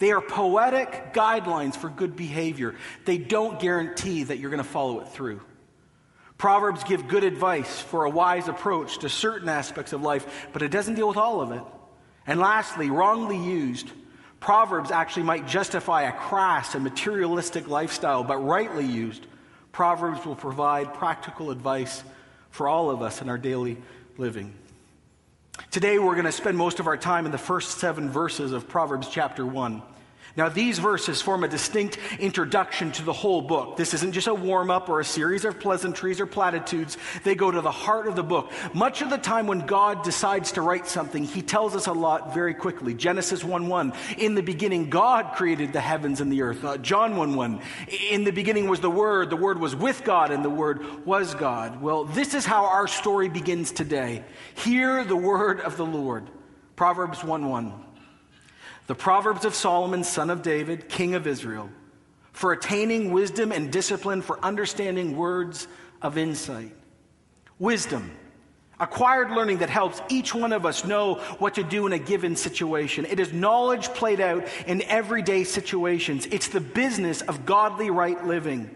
They 0.00 0.10
are 0.10 0.20
poetic 0.20 1.14
guidelines 1.14 1.76
for 1.76 1.88
good 1.88 2.16
behavior. 2.16 2.74
They 3.04 3.18
don't 3.18 3.60
guarantee 3.60 4.24
that 4.24 4.38
you're 4.38 4.50
going 4.50 4.62
to 4.62 4.68
follow 4.68 5.00
it 5.00 5.08
through. 5.10 5.40
Proverbs 6.38 6.82
give 6.82 7.06
good 7.06 7.22
advice 7.22 7.80
for 7.80 8.04
a 8.04 8.10
wise 8.10 8.48
approach 8.48 8.98
to 8.98 9.08
certain 9.08 9.48
aspects 9.48 9.92
of 9.92 10.02
life, 10.02 10.48
but 10.52 10.60
it 10.60 10.72
doesn't 10.72 10.96
deal 10.96 11.06
with 11.06 11.16
all 11.16 11.40
of 11.40 11.52
it. 11.52 11.62
And 12.26 12.40
lastly, 12.40 12.90
wrongly 12.90 13.38
used, 13.38 13.92
Proverbs 14.42 14.90
actually 14.90 15.22
might 15.22 15.46
justify 15.46 16.02
a 16.02 16.12
crass 16.12 16.74
and 16.74 16.82
materialistic 16.82 17.68
lifestyle, 17.68 18.24
but 18.24 18.38
rightly 18.38 18.84
used, 18.84 19.24
Proverbs 19.70 20.26
will 20.26 20.34
provide 20.34 20.92
practical 20.94 21.52
advice 21.52 22.02
for 22.50 22.66
all 22.66 22.90
of 22.90 23.02
us 23.02 23.22
in 23.22 23.28
our 23.28 23.38
daily 23.38 23.76
living. 24.18 24.52
Today, 25.70 26.00
we're 26.00 26.14
going 26.14 26.24
to 26.24 26.32
spend 26.32 26.58
most 26.58 26.80
of 26.80 26.88
our 26.88 26.96
time 26.96 27.24
in 27.24 27.30
the 27.30 27.38
first 27.38 27.78
seven 27.78 28.10
verses 28.10 28.50
of 28.50 28.68
Proverbs 28.68 29.08
chapter 29.08 29.46
1. 29.46 29.80
Now, 30.34 30.48
these 30.48 30.78
verses 30.78 31.20
form 31.20 31.44
a 31.44 31.48
distinct 31.48 31.98
introduction 32.18 32.90
to 32.92 33.02
the 33.02 33.12
whole 33.12 33.42
book. 33.42 33.76
This 33.76 33.92
isn't 33.92 34.12
just 34.12 34.28
a 34.28 34.34
warm 34.34 34.70
up 34.70 34.88
or 34.88 35.00
a 35.00 35.04
series 35.04 35.44
of 35.44 35.60
pleasantries 35.60 36.20
or 36.20 36.26
platitudes. 36.26 36.96
They 37.22 37.34
go 37.34 37.50
to 37.50 37.60
the 37.60 37.70
heart 37.70 38.06
of 38.06 38.16
the 38.16 38.22
book. 38.22 38.50
Much 38.72 39.02
of 39.02 39.10
the 39.10 39.18
time, 39.18 39.46
when 39.46 39.66
God 39.66 40.02
decides 40.02 40.52
to 40.52 40.62
write 40.62 40.86
something, 40.86 41.24
he 41.24 41.42
tells 41.42 41.76
us 41.76 41.86
a 41.86 41.92
lot 41.92 42.32
very 42.32 42.54
quickly. 42.54 42.94
Genesis 42.94 43.44
1 43.44 43.68
1. 43.68 43.92
In 44.16 44.34
the 44.34 44.42
beginning, 44.42 44.88
God 44.88 45.34
created 45.34 45.74
the 45.74 45.80
heavens 45.80 46.22
and 46.22 46.32
the 46.32 46.42
earth. 46.42 46.64
Uh, 46.64 46.78
John 46.78 47.16
1 47.16 47.34
1. 47.34 47.60
In 48.10 48.24
the 48.24 48.32
beginning 48.32 48.68
was 48.68 48.80
the 48.80 48.90
Word. 48.90 49.28
The 49.28 49.36
Word 49.36 49.60
was 49.60 49.76
with 49.76 50.02
God, 50.02 50.30
and 50.30 50.42
the 50.42 50.50
Word 50.50 51.04
was 51.04 51.34
God. 51.34 51.82
Well, 51.82 52.04
this 52.04 52.32
is 52.32 52.46
how 52.46 52.64
our 52.64 52.88
story 52.88 53.28
begins 53.28 53.70
today. 53.70 54.24
Hear 54.54 55.04
the 55.04 55.16
word 55.16 55.60
of 55.60 55.76
the 55.76 55.86
Lord. 55.86 56.28
Proverbs 56.76 57.22
1 57.22 57.48
1. 57.48 57.91
The 58.86 58.94
Proverbs 58.94 59.44
of 59.44 59.54
Solomon, 59.54 60.04
son 60.04 60.30
of 60.30 60.42
David, 60.42 60.88
king 60.88 61.14
of 61.14 61.26
Israel, 61.26 61.70
for 62.32 62.52
attaining 62.52 63.12
wisdom 63.12 63.52
and 63.52 63.70
discipline, 63.70 64.22
for 64.22 64.42
understanding 64.44 65.16
words 65.16 65.68
of 66.00 66.18
insight. 66.18 66.72
Wisdom, 67.58 68.10
acquired 68.80 69.30
learning 69.30 69.58
that 69.58 69.70
helps 69.70 70.02
each 70.08 70.34
one 70.34 70.52
of 70.52 70.66
us 70.66 70.84
know 70.84 71.14
what 71.38 71.54
to 71.54 71.62
do 71.62 71.86
in 71.86 71.92
a 71.92 71.98
given 71.98 72.34
situation. 72.34 73.06
It 73.06 73.20
is 73.20 73.32
knowledge 73.32 73.88
played 73.88 74.20
out 74.20 74.48
in 74.66 74.82
everyday 74.82 75.44
situations. 75.44 76.26
It's 76.26 76.48
the 76.48 76.60
business 76.60 77.22
of 77.22 77.46
godly 77.46 77.90
right 77.90 78.26
living. 78.26 78.74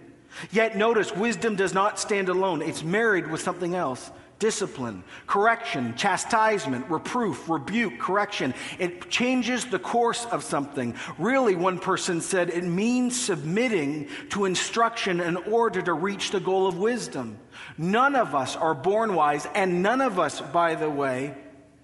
Yet 0.53 0.77
notice, 0.77 1.15
wisdom 1.17 1.57
does 1.57 1.75
not 1.75 1.99
stand 1.99 2.29
alone, 2.29 2.63
it's 2.63 2.85
married 2.85 3.29
with 3.29 3.41
something 3.41 3.75
else 3.75 4.11
discipline, 4.38 5.02
correction, 5.26 5.95
chastisement, 5.97 6.88
reproof, 6.90 7.49
rebuke, 7.49 7.99
correction. 7.99 8.55
It 8.78 9.09
changes 9.11 9.64
the 9.64 9.78
course 9.78 10.26
of 10.26 10.45
something. 10.45 10.95
Really, 11.19 11.57
one 11.57 11.78
person 11.78 12.21
said, 12.21 12.50
it 12.50 12.64
means 12.64 13.19
submitting 13.19 14.09
to 14.31 14.45
instruction 14.45 15.21
in 15.21 15.37
order 15.37 15.81
to 15.83 15.93
reach 15.93 16.31
the 16.31 16.40
goal 16.40 16.66
of 16.66 16.78
wisdom. 16.78 17.38
None 17.78 18.14
of 18.14 18.35
us 18.35 18.57
are 18.57 18.75
born 18.75 19.14
wise, 19.14 19.47
and 19.55 19.83
none 19.83 20.00
of 20.00 20.19
us, 20.19 20.40
by 20.40 20.75
the 20.75 20.90
way, 20.90 21.35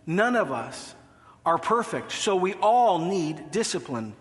none 0.07 0.37
of 0.37 0.53
us 0.53 0.95
are 1.45 1.59
perfect. 1.59 2.13
So 2.13 2.37
we 2.37 2.55
all 2.55 2.99
need 2.99 3.51
discipline. 3.51 4.15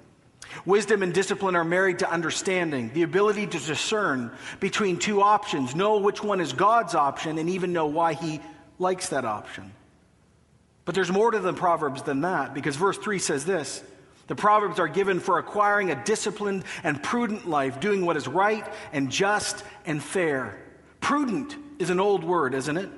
Wisdom 0.66 1.04
and 1.04 1.14
discipline 1.14 1.56
are 1.56 1.64
married 1.64 2.00
to 2.00 2.10
understanding, 2.10 2.92
the 2.94 3.04
ability 3.04 3.48
to 3.48 3.60
discern 3.60 4.32
between 4.60 4.98
two 4.98 5.22
options, 5.22 5.76
know 5.76 5.98
which 5.98 6.24
one 6.24 6.42
is 6.42 6.54
God's 6.54 6.96
option, 6.96 7.38
and 7.38 7.50
even 7.50 7.74
know 7.74 7.88
why 7.88 8.14
He 8.14 8.42
likes 8.80 9.10
that 9.10 9.26
option. 9.26 9.72
But 10.86 10.96
there's 10.96 11.12
more 11.12 11.32
to 11.32 11.40
the 11.40 11.54
Proverbs 11.54 12.02
than 12.02 12.22
that, 12.22 12.54
because 12.54 12.76
verse 12.76 12.98
3 12.98 13.20
says 13.20 13.46
this 13.46 13.84
The 14.28 14.36
Proverbs 14.36 14.80
are 14.80 14.88
given 14.88 15.20
for 15.20 15.40
acquiring 15.40 15.92
a 15.92 16.04
disciplined 16.04 16.64
and 16.84 17.02
prudent 17.02 17.48
life, 17.48 17.80
doing 17.80 18.06
what 18.06 18.18
is 18.18 18.28
right 18.28 18.66
and 18.92 19.12
just 19.12 19.64
and 19.86 20.02
fair. 20.02 20.58
Prudent 21.00 21.56
is 21.80 21.90
an 21.90 22.00
old 22.00 22.24
word, 22.24 22.54
isn't 22.54 22.78
it? 22.78 22.90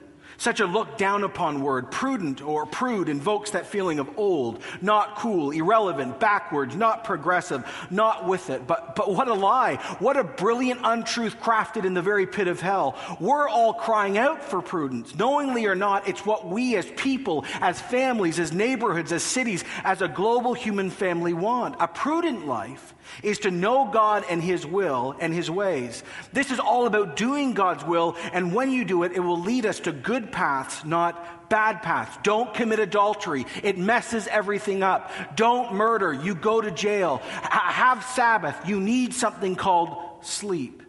Such 0.43 0.59
a 0.59 0.65
look 0.65 0.97
down 0.97 1.23
upon 1.23 1.61
word, 1.61 1.89
prudent 1.89 2.41
or 2.41 2.65
prude, 2.65 3.07
invokes 3.07 3.51
that 3.51 3.65
feeling 3.65 3.99
of 3.99 4.09
old, 4.17 4.61
not 4.81 5.15
cool, 5.15 5.51
irrelevant, 5.51 6.19
backwards, 6.19 6.75
not 6.75 7.05
progressive, 7.05 7.65
not 7.89 8.27
with 8.27 8.49
it. 8.49 8.67
But, 8.67 8.97
but 8.97 9.09
what 9.09 9.29
a 9.29 9.33
lie. 9.33 9.77
What 9.99 10.17
a 10.17 10.23
brilliant 10.25 10.81
untruth 10.83 11.39
crafted 11.39 11.85
in 11.85 11.93
the 11.93 12.01
very 12.01 12.27
pit 12.27 12.49
of 12.49 12.59
hell. 12.59 12.97
We're 13.21 13.47
all 13.47 13.73
crying 13.73 14.17
out 14.17 14.43
for 14.43 14.61
prudence. 14.61 15.15
Knowingly 15.15 15.65
or 15.65 15.75
not, 15.75 16.09
it's 16.09 16.25
what 16.25 16.45
we 16.45 16.75
as 16.75 16.87
people, 16.97 17.45
as 17.61 17.79
families, 17.79 18.37
as 18.37 18.51
neighborhoods, 18.51 19.13
as 19.13 19.23
cities, 19.23 19.63
as 19.85 20.01
a 20.01 20.09
global 20.09 20.53
human 20.53 20.89
family 20.89 21.31
want. 21.31 21.77
A 21.79 21.87
prudent 21.87 22.45
life 22.45 22.93
is 23.21 23.39
to 23.39 23.51
know 23.51 23.85
God 23.85 24.25
and 24.29 24.43
His 24.43 24.65
will 24.65 25.15
and 25.21 25.33
His 25.33 25.49
ways. 25.49 26.03
This 26.33 26.51
is 26.51 26.59
all 26.59 26.85
about 26.85 27.15
doing 27.15 27.53
God's 27.53 27.85
will, 27.85 28.17
and 28.33 28.53
when 28.53 28.71
you 28.71 28.83
do 28.83 29.03
it, 29.03 29.13
it 29.13 29.19
will 29.19 29.39
lead 29.39 29.65
us 29.65 29.79
to 29.81 29.93
good 29.93 30.32
paths, 30.33 30.83
not 30.83 31.49
bad 31.49 31.81
paths. 31.81 32.17
Don't 32.23 32.53
commit 32.53 32.79
adultery, 32.79 33.45
it 33.63 33.77
messes 33.77 34.27
everything 34.27 34.83
up. 34.83 35.11
Don't 35.35 35.73
murder, 35.73 36.11
you 36.11 36.35
go 36.35 36.59
to 36.59 36.71
jail. 36.71 37.21
H- 37.23 37.49
have 37.51 38.03
Sabbath, 38.03 38.67
you 38.67 38.81
need 38.81 39.13
something 39.13 39.55
called 39.55 40.25
sleep. 40.25 40.83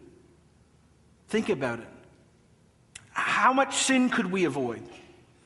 Think 1.29 1.49
about 1.49 1.79
it. 1.79 1.87
How 3.11 3.53
much 3.53 3.75
sin 3.75 4.09
could 4.09 4.31
we 4.31 4.45
avoid? 4.45 4.83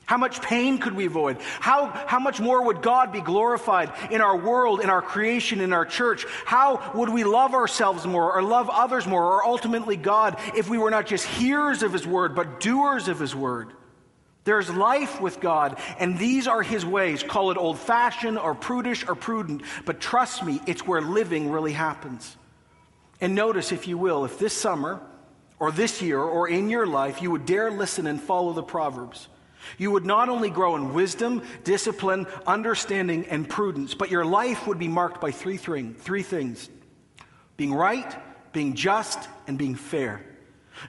How 0.10 0.18
much 0.18 0.41
pain 0.41 0.79
could 0.79 0.96
we 0.96 1.06
avoid? 1.06 1.38
How, 1.60 1.86
how 2.08 2.18
much 2.18 2.39
more 2.39 2.63
would 2.63 2.82
God 2.82 3.12
be 3.12 3.22
glorified 3.22 3.94
in 4.10 4.22
our 4.22 4.36
world, 4.36 4.82
in 4.82 4.89
our 4.89 5.03
creation, 5.03 5.62
in 5.62 5.72
our 5.72 5.86
church? 5.86 6.25
How 6.46 6.94
would 6.96 7.10
we 7.10 7.24
love 7.24 7.53
ourselves 7.53 8.08
more 8.08 8.34
or 8.34 8.41
love 8.41 8.72
others 8.72 9.06
more 9.06 9.24
or 9.24 9.46
ultimately 9.46 9.98
God 9.98 10.39
if 10.58 10.68
we 10.68 10.79
were 10.79 10.89
not 10.89 11.06
just 11.06 11.27
hearers 11.27 11.84
of 11.84 11.94
His 11.94 12.08
word, 12.08 12.34
but 12.34 12.60
doers 12.60 13.08
of 13.08 13.20
His 13.20 13.36
word? 13.36 13.72
There's 14.46 14.69
life 14.69 15.22
with 15.22 15.39
God, 15.39 15.77
and 16.00 16.17
these 16.17 16.48
are 16.48 16.62
His 16.62 16.86
ways. 16.86 17.24
Call 17.24 17.51
it 17.51 17.58
old 17.58 17.77
fashioned 17.77 18.39
or 18.39 18.55
prudish 18.55 19.08
or 19.08 19.15
prudent, 19.15 19.62
but 19.86 20.00
trust 20.00 20.43
me, 20.43 20.62
it's 20.65 20.88
where 20.88 21.01
living 21.01 21.51
really 21.51 21.74
happens. 21.74 22.36
And 23.22 23.36
notice, 23.36 23.72
if 23.72 23.88
you 23.88 23.98
will, 23.98 24.25
if 24.25 24.39
this 24.39 24.53
summer 24.53 25.01
or 25.60 25.72
this 25.72 26.01
year 26.01 26.19
or 26.19 26.48
in 26.48 26.69
your 26.69 26.88
life 26.88 27.22
you 27.22 27.31
would 27.31 27.46
dare 27.46 27.69
listen 27.69 28.08
and 28.08 28.22
follow 28.22 28.53
the 28.53 28.63
Proverbs. 28.63 29.27
You 29.77 29.91
would 29.91 30.05
not 30.05 30.29
only 30.29 30.50
grow 30.50 30.75
in 30.77 30.93
wisdom, 30.93 31.43
discipline, 31.63 32.27
understanding, 32.48 33.25
and 33.25 33.48
prudence, 33.48 33.93
but 33.93 34.10
your 34.10 34.25
life 34.25 34.65
would 34.67 34.79
be 34.79 34.88
marked 34.88 35.19
by 35.22 35.31
three, 35.31 35.58
three 35.58 36.24
things 36.24 36.69
being 37.58 37.74
right, 37.74 38.15
being 38.53 38.74
just, 38.74 39.19
and 39.48 39.58
being 39.58 39.75
fair. 39.75 40.25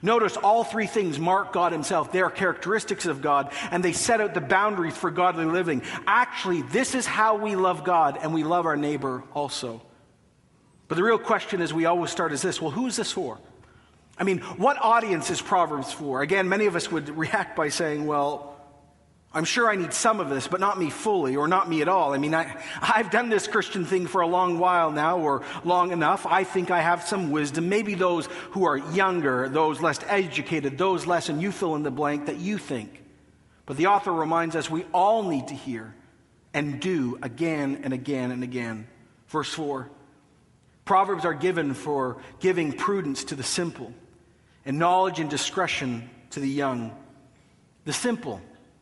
Notice 0.01 0.37
all 0.37 0.63
three 0.63 0.87
things 0.87 1.19
mark 1.19 1.53
God 1.53 1.71
Himself. 1.71 2.11
They 2.11 2.21
are 2.21 2.29
characteristics 2.29 3.05
of 3.05 3.21
God, 3.21 3.51
and 3.71 3.83
they 3.83 3.91
set 3.91 4.21
out 4.21 4.33
the 4.33 4.41
boundaries 4.41 4.95
for 4.95 5.11
godly 5.11 5.45
living. 5.45 5.81
Actually, 6.07 6.61
this 6.63 6.95
is 6.95 7.05
how 7.05 7.37
we 7.37 7.55
love 7.55 7.83
God, 7.83 8.17
and 8.21 8.33
we 8.33 8.43
love 8.43 8.65
our 8.65 8.77
neighbor 8.77 9.23
also. 9.33 9.81
But 10.87 10.95
the 10.95 11.03
real 11.03 11.17
question, 11.17 11.61
as 11.61 11.73
we 11.73 11.85
always 11.85 12.11
start, 12.11 12.33
is 12.33 12.41
this 12.41 12.61
well, 12.61 12.71
who 12.71 12.87
is 12.87 12.95
this 12.95 13.11
for? 13.11 13.39
I 14.17 14.23
mean, 14.23 14.39
what 14.39 14.77
audience 14.79 15.29
is 15.29 15.41
Proverbs 15.41 15.91
for? 15.91 16.21
Again, 16.21 16.49
many 16.49 16.65
of 16.65 16.75
us 16.75 16.91
would 16.91 17.09
react 17.09 17.55
by 17.55 17.69
saying, 17.69 18.05
well, 18.05 18.50
I'm 19.33 19.45
sure 19.45 19.69
I 19.69 19.77
need 19.77 19.93
some 19.93 20.19
of 20.19 20.29
this, 20.29 20.47
but 20.47 20.59
not 20.59 20.77
me 20.77 20.89
fully 20.89 21.37
or 21.37 21.47
not 21.47 21.69
me 21.69 21.81
at 21.81 21.87
all. 21.87 22.13
I 22.13 22.17
mean, 22.17 22.35
I, 22.35 22.61
I've 22.81 23.11
done 23.11 23.29
this 23.29 23.47
Christian 23.47 23.85
thing 23.85 24.05
for 24.05 24.19
a 24.19 24.27
long 24.27 24.59
while 24.59 24.91
now 24.91 25.19
or 25.19 25.43
long 25.63 25.91
enough. 25.91 26.25
I 26.25 26.43
think 26.43 26.69
I 26.69 26.81
have 26.81 27.03
some 27.03 27.31
wisdom. 27.31 27.69
Maybe 27.69 27.95
those 27.95 28.25
who 28.51 28.65
are 28.65 28.75
younger, 28.77 29.47
those 29.47 29.79
less 29.79 29.99
educated, 30.07 30.77
those 30.77 31.07
less, 31.07 31.29
and 31.29 31.41
you 31.41 31.53
fill 31.53 31.75
in 31.75 31.83
the 31.83 31.91
blank 31.91 32.25
that 32.25 32.39
you 32.39 32.57
think. 32.57 33.01
But 33.65 33.77
the 33.77 33.87
author 33.87 34.11
reminds 34.11 34.57
us 34.57 34.69
we 34.69 34.83
all 34.93 35.23
need 35.23 35.47
to 35.47 35.55
hear 35.55 35.95
and 36.53 36.81
do 36.81 37.17
again 37.21 37.81
and 37.83 37.93
again 37.93 38.31
and 38.31 38.43
again. 38.43 38.87
Verse 39.29 39.53
4 39.53 39.89
Proverbs 40.83 41.23
are 41.23 41.33
given 41.33 41.73
for 41.73 42.17
giving 42.41 42.73
prudence 42.73 43.23
to 43.25 43.35
the 43.35 43.43
simple 43.43 43.93
and 44.65 44.77
knowledge 44.77 45.21
and 45.21 45.29
discretion 45.29 46.09
to 46.31 46.41
the 46.41 46.49
young. 46.49 46.91
The 47.85 47.93
simple 47.93 48.41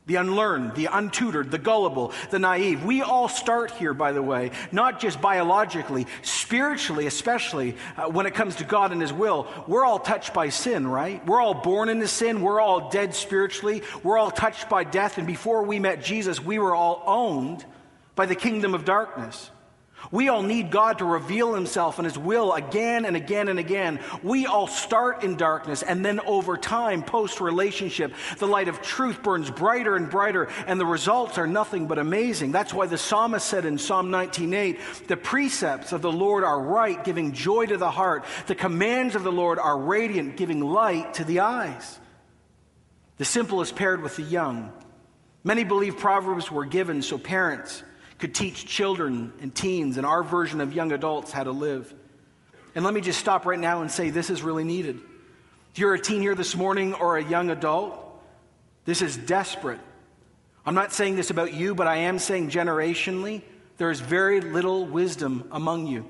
the 0.10 0.16
unlearned, 0.16 0.74
the 0.74 0.88
untutored, 0.88 1.52
the 1.52 1.60
gullible, 1.60 2.12
the 2.32 2.40
naive. 2.40 2.84
We 2.84 3.04
all 3.04 3.30
start 3.30 3.70
here, 3.70 3.94
by 3.94 4.12
the 4.12 4.24
way, 4.24 4.50
not 4.72 5.00
just 5.00 5.22
biologically, 5.22 6.08
spiritually, 6.24 7.06
especially 7.06 7.76
uh, 7.96 8.10
when 8.10 8.26
it 8.26 8.34
comes 8.34 8.56
to 8.56 8.64
God 8.64 8.92
and 8.92 9.02
His 9.02 9.14
will. 9.14 9.48
We're 9.68 9.86
all 9.86 10.00
touched 10.00 10.34
by 10.34 10.50
sin, 10.50 10.88
right? 10.88 11.24
We're 11.28 11.40
all 11.40 11.54
born 11.54 11.90
into 11.90 12.08
sin. 12.08 12.42
We're 12.42 12.60
all 12.60 12.90
dead 12.90 13.14
spiritually. 13.14 13.84
We're 14.02 14.18
all 14.18 14.32
touched 14.32 14.68
by 14.68 14.84
death. 14.84 15.20
And 15.20 15.28
before 15.28 15.62
we 15.62 15.78
met 15.78 16.04
Jesus, 16.04 16.44
we 16.44 16.58
were 16.58 16.74
all 16.74 17.04
owned 17.06 17.64
by 18.16 18.26
the 18.26 18.36
kingdom 18.36 18.74
of 18.74 18.86
darkness. 18.86 19.52
We 20.12 20.30
all 20.30 20.42
need 20.42 20.72
God 20.72 21.00
to 21.00 21.06
reveal 21.06 21.54
himself 21.54 22.00
and 22.00 22.06
his 22.06 22.18
will 22.18 22.54
again 22.54 23.06
and 23.06 23.16
again 23.16 23.48
and 23.48 23.60
again. 23.60 24.00
We 24.24 24.46
all 24.46 24.68
start 24.68 25.24
in 25.24 25.36
darkness, 25.36 25.84
and 25.84 26.04
then 26.04 26.20
over 26.22 26.58
time, 26.58 27.04
post 27.04 27.42
relationship, 27.42 28.14
the 28.38 28.48
light 28.48 28.68
of 28.68 28.82
truth 28.82 29.22
burns 29.22 29.52
brighter 29.52 29.96
and 29.96 30.10
brighter, 30.10 30.48
and 30.68 30.80
the 30.80 30.86
results 30.86 31.38
are 31.38 31.48
nothing 31.48 31.88
but 31.88 32.00
amazing. 32.00 32.52
That's 32.52 32.74
why 32.74 32.88
the 32.88 32.98
psalmist 32.98 33.46
said 33.46 33.66
in 33.66 33.78
Psalm 33.78 34.10
19:8, 34.10 34.80
"The 35.08 35.18
precepts 35.18 35.92
of 35.92 36.02
the 36.02 36.12
Lord 36.12 36.44
are 36.44 36.60
right, 36.60 37.04
giving 37.04 37.34
joy 37.34 37.66
to 37.68 37.78
the 37.78 37.92
heart. 37.92 38.24
The 38.48 38.56
commands 38.56 39.16
of 39.16 39.24
the 39.24 39.32
Lord 39.32 39.60
are 39.60 39.78
radiant, 39.78 40.38
giving 40.38 40.62
light 40.62 41.14
to 41.16 41.24
the 41.24 41.42
eyes." 41.42 42.00
The 43.18 43.26
simple 43.26 43.62
is 43.62 43.72
paired 43.72 44.02
with 44.02 44.16
the 44.16 44.24
young. 44.24 44.72
Many 45.44 45.64
believe 45.64 45.98
Proverbs 45.98 46.52
were 46.52 46.66
given 46.66 47.02
so 47.02 47.18
parents 47.18 47.84
could 48.20 48.36
teach 48.36 48.66
children 48.66 49.34
and 49.42 49.56
teens 49.56 49.98
and 49.98 50.06
our 50.06 50.24
version 50.24 50.62
of 50.62 50.74
young 50.74 50.92
adults 50.92 51.32
how 51.32 51.44
to 51.44 51.52
live. 51.52 51.94
And 52.76 52.86
let 52.86 52.94
me 52.94 53.02
just 53.02 53.20
stop 53.20 53.46
right 53.46 53.60
now 53.60 53.82
and 53.82 53.90
say 53.90 54.10
this 54.10 54.30
is 54.30 54.44
really 54.44 54.64
needed. 54.64 55.00
If 55.72 55.80
you're 55.80 55.94
a 55.94 56.00
teen 56.00 56.22
here 56.22 56.36
this 56.36 56.56
morning 56.56 56.94
or 56.94 57.18
a 57.18 57.24
young 57.24 57.50
adult, 57.50 57.98
this 58.86 59.02
is 59.02 59.18
desperate. 59.18 59.80
I'm 60.66 60.76
not 60.76 60.92
saying 60.92 61.16
this 61.16 61.30
about 61.30 61.54
you, 61.54 61.74
but 61.74 61.88
I 61.88 61.98
am 61.98 62.20
saying 62.20 62.50
generationally, 62.50 63.42
there 63.78 63.90
is 63.90 64.02
very 64.02 64.42
little 64.42 64.86
wisdom 64.86 65.48
among 65.52 65.88
you. 65.88 66.06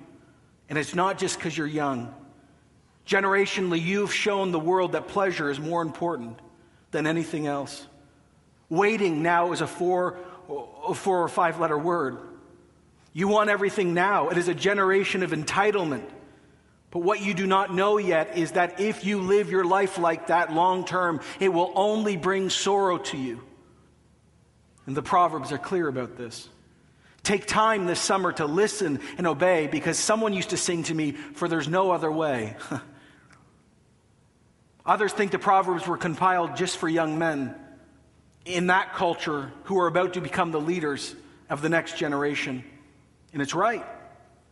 And 0.69 0.77
it's 0.77 0.95
not 0.95 1.17
just 1.17 1.37
because 1.37 1.57
you're 1.57 1.67
young. 1.67 2.13
Generationally, 3.05 3.81
you've 3.81 4.13
shown 4.13 4.51
the 4.51 4.59
world 4.59 4.93
that 4.93 5.07
pleasure 5.07 5.49
is 5.49 5.59
more 5.59 5.81
important 5.81 6.39
than 6.91 7.07
anything 7.07 7.47
else. 7.47 7.85
Waiting 8.69 9.23
now 9.23 9.51
is 9.51 9.61
a 9.61 9.67
four, 9.67 10.17
four 10.95 11.23
or 11.23 11.27
five 11.29 11.59
letter 11.59 11.77
word. 11.77 12.17
You 13.13 13.27
want 13.27 13.49
everything 13.49 13.93
now. 13.93 14.29
It 14.29 14.37
is 14.37 14.47
a 14.47 14.53
generation 14.53 15.23
of 15.23 15.31
entitlement. 15.31 16.07
But 16.91 16.99
what 16.99 17.21
you 17.21 17.33
do 17.33 17.45
not 17.45 17.73
know 17.73 17.97
yet 17.97 18.37
is 18.37 18.53
that 18.53 18.79
if 18.79 19.05
you 19.05 19.21
live 19.21 19.51
your 19.51 19.63
life 19.63 19.97
like 19.97 20.27
that 20.27 20.53
long 20.53 20.85
term, 20.85 21.21
it 21.39 21.49
will 21.49 21.71
only 21.75 22.17
bring 22.17 22.49
sorrow 22.49 22.97
to 22.97 23.17
you. 23.17 23.41
And 24.85 24.97
the 24.97 25.03
Proverbs 25.03 25.51
are 25.51 25.59
clear 25.59 25.87
about 25.87 26.17
this. 26.17 26.49
Take 27.21 27.45
time 27.45 27.85
this 27.85 27.99
summer 27.99 28.31
to 28.33 28.45
listen 28.45 29.01
and 29.17 29.27
obey 29.27 29.67
because 29.67 29.99
someone 29.99 30.33
used 30.33 30.49
to 30.51 30.57
sing 30.57 30.83
to 30.83 30.95
me, 30.95 31.11
For 31.11 31.47
there's 31.47 31.67
no 31.67 31.91
other 31.91 32.11
way. 32.11 32.55
Others 34.85 35.13
think 35.13 35.31
the 35.31 35.37
Proverbs 35.39 35.85
were 35.85 35.97
compiled 35.97 36.55
just 36.55 36.77
for 36.77 36.89
young 36.89 37.19
men 37.19 37.53
in 38.49 38.67
that 38.67 38.93
culture 38.93 39.51
who 39.63 39.79
are 39.79 39.87
about 39.87 40.13
to 40.13 40.21
become 40.21 40.51
the 40.51 40.59
leaders 40.59 41.15
of 41.49 41.61
the 41.61 41.69
next 41.69 41.97
generation. 41.97 42.63
And 43.33 43.41
it's 43.41 43.53
right. 43.53 43.85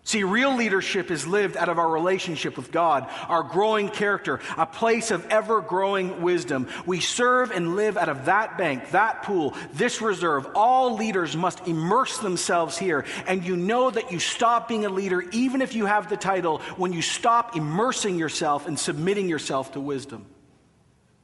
See, 0.03 0.23
real 0.23 0.55
leadership 0.55 1.11
is 1.11 1.27
lived 1.27 1.57
out 1.57 1.67
of 1.67 1.79
our 1.79 1.89
relationship 1.89 2.55
with 2.55 2.71
God, 2.71 3.09
our 3.27 3.43
growing 3.43 3.89
character, 3.89 4.39
a 4.55 4.65
place 4.65 5.11
of 5.11 5.25
ever 5.25 5.59
growing 5.59 6.21
wisdom. 6.21 6.69
We 6.85 7.01
serve 7.01 7.51
and 7.51 7.75
live 7.75 7.97
out 7.97 8.07
of 8.07 8.23
that 8.23 8.57
bank, 8.57 8.91
that 8.91 9.23
pool, 9.23 9.53
this 9.73 10.01
reserve. 10.01 10.47
All 10.55 10.95
leaders 10.95 11.35
must 11.35 11.67
immerse 11.67 12.19
themselves 12.19 12.77
here. 12.77 13.03
And 13.27 13.43
you 13.43 13.57
know 13.57 13.89
that 13.89 14.09
you 14.09 14.19
stop 14.19 14.69
being 14.69 14.85
a 14.85 14.89
leader, 14.89 15.23
even 15.33 15.61
if 15.61 15.75
you 15.75 15.87
have 15.87 16.07
the 16.07 16.15
title, 16.15 16.59
when 16.77 16.93
you 16.93 17.01
stop 17.01 17.57
immersing 17.57 18.17
yourself 18.17 18.65
and 18.65 18.79
submitting 18.79 19.27
yourself 19.27 19.73
to 19.73 19.81
wisdom. 19.81 20.25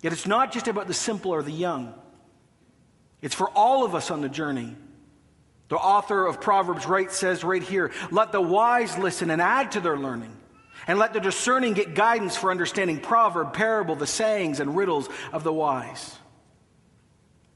Yet 0.01 0.12
it's 0.12 0.27
not 0.27 0.51
just 0.51 0.68
about 0.68 0.88
the 0.88 0.94
simple 0.94 1.32
or 1.32 1.42
the 1.42 1.53
young, 1.53 1.94
it's 3.24 3.34
for 3.34 3.50
all 3.51 3.86
of 3.86 3.96
us 3.96 4.12
on 4.12 4.22
the 4.22 4.30
journey. 4.30 4.75
The 5.70 5.77
author 5.77 6.27
of 6.27 6.42
Proverbs 6.42 6.86
right 6.86 7.12
says 7.12 7.44
right 7.44 7.63
here, 7.63 7.92
let 8.12 8.32
the 8.32 8.42
wise 8.42 8.98
listen 8.98 9.32
and 9.32 9.42
add 9.42 9.72
to 9.72 9.80
their 9.80 9.98
learning. 9.98 10.38
And 10.86 11.00
let 11.00 11.13
the 11.13 11.22
discerning 11.22 11.74
get 11.74 11.96
guidance 11.96 12.36
for 12.36 12.51
understanding 12.51 13.00
proverb, 13.00 13.53
parable, 13.53 13.96
the 13.96 14.06
sayings 14.06 14.60
and 14.60 14.75
riddles 14.75 15.08
of 15.32 15.46
the 15.46 15.53
wise. 15.53 16.18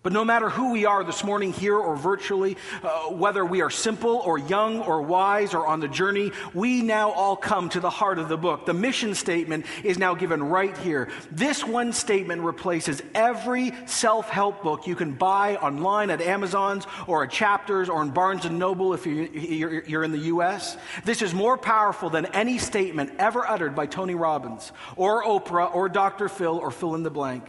But 0.03 0.13
no 0.13 0.23
matter 0.23 0.49
who 0.49 0.71
we 0.71 0.85
are 0.85 1.03
this 1.03 1.23
morning, 1.23 1.51
here 1.51 1.75
or 1.75 1.95
virtually, 1.95 2.55
uh, 2.83 3.07
whether 3.09 3.43
we 3.43 3.61
are 3.61 3.69
simple 3.69 4.17
or 4.17 4.37
young 4.37 4.79
or 4.79 5.01
wise 5.01 5.53
or 5.53 5.65
on 5.65 5.79
the 5.79 5.87
journey, 5.87 6.31
we 6.53 6.81
now 6.81 7.11
all 7.11 7.35
come 7.35 7.67
to 7.69 7.79
the 7.79 7.89
heart 7.89 8.19
of 8.19 8.29
the 8.29 8.37
book. 8.37 8.65
The 8.65 8.73
mission 8.73 9.15
statement 9.15 9.65
is 9.83 9.97
now 9.97 10.13
given 10.13 10.41
right 10.41 10.77
here. 10.77 11.09
This 11.31 11.65
one 11.65 11.91
statement 11.91 12.43
replaces 12.43 13.01
every 13.15 13.73
self 13.85 14.29
help 14.29 14.63
book 14.63 14.87
you 14.87 14.95
can 14.95 15.13
buy 15.13 15.55
online 15.57 16.11
at 16.11 16.21
Amazon's 16.21 16.85
or 17.07 17.23
at 17.23 17.31
Chapters 17.31 17.89
or 17.89 18.01
in 18.01 18.11
Barnes 18.11 18.45
and 18.45 18.59
Noble 18.59 18.93
if 18.93 19.05
you're, 19.05 19.83
you're 19.83 20.03
in 20.03 20.11
the 20.11 20.17
U.S. 20.19 20.77
This 21.05 21.21
is 21.21 21.33
more 21.33 21.57
powerful 21.57 22.09
than 22.09 22.27
any 22.27 22.59
statement 22.59 23.11
ever 23.17 23.45
uttered 23.45 23.75
by 23.75 23.87
Tony 23.87 24.15
Robbins 24.15 24.71
or 24.95 25.23
Oprah 25.23 25.73
or 25.73 25.89
Dr. 25.89 26.29
Phil 26.29 26.57
or 26.57 26.71
fill 26.71 26.95
in 26.95 27.03
the 27.03 27.09
blank. 27.09 27.43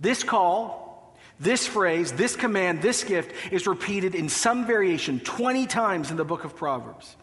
This 0.00 0.24
call, 0.24 0.83
this 1.40 1.66
phrase, 1.66 2.12
this 2.12 2.36
command, 2.36 2.80
this 2.80 3.02
gift 3.04 3.32
is 3.52 3.66
repeated 3.66 4.14
in 4.14 4.28
some 4.28 4.66
variation 4.66 5.20
20 5.20 5.66
times 5.66 6.10
in 6.10 6.16
the 6.16 6.24
book 6.24 6.44
of 6.44 6.56
Proverbs. 6.56 7.16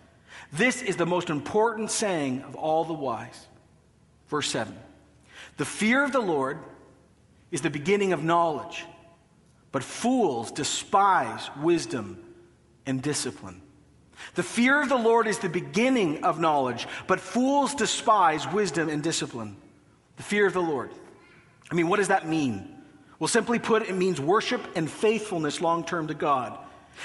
This 0.51 0.81
is 0.81 0.97
the 0.97 1.05
most 1.05 1.29
important 1.29 1.91
saying 1.91 2.41
of 2.41 2.55
all 2.55 2.83
the 2.83 2.93
wise. 2.93 3.47
Verse 4.27 4.49
7 4.49 4.77
The 5.57 5.65
fear 5.65 6.03
of 6.03 6.11
the 6.11 6.19
Lord 6.19 6.59
is 7.51 7.61
the 7.61 7.69
beginning 7.69 8.11
of 8.11 8.23
knowledge, 8.23 8.85
but 9.71 9.83
fools 9.83 10.51
despise 10.51 11.49
wisdom 11.61 12.21
and 12.85 13.01
discipline. 13.01 13.61
The 14.35 14.43
fear 14.43 14.81
of 14.81 14.89
the 14.89 14.97
Lord 14.97 15.27
is 15.27 15.39
the 15.39 15.49
beginning 15.49 16.23
of 16.23 16.39
knowledge, 16.39 16.87
but 17.07 17.19
fools 17.19 17.73
despise 17.73 18.47
wisdom 18.51 18.89
and 18.89 19.01
discipline. 19.01 19.57
The 20.17 20.23
fear 20.23 20.45
of 20.45 20.53
the 20.53 20.61
Lord. 20.61 20.91
I 21.71 21.75
mean, 21.75 21.87
what 21.87 21.97
does 21.97 22.09
that 22.09 22.27
mean? 22.27 22.80
Well, 23.21 23.27
simply 23.27 23.59
put, 23.59 23.83
it 23.83 23.95
means 23.95 24.19
worship 24.19 24.63
and 24.75 24.89
faithfulness 24.89 25.61
long 25.61 25.83
term 25.83 26.07
to 26.07 26.15
God. 26.15 26.57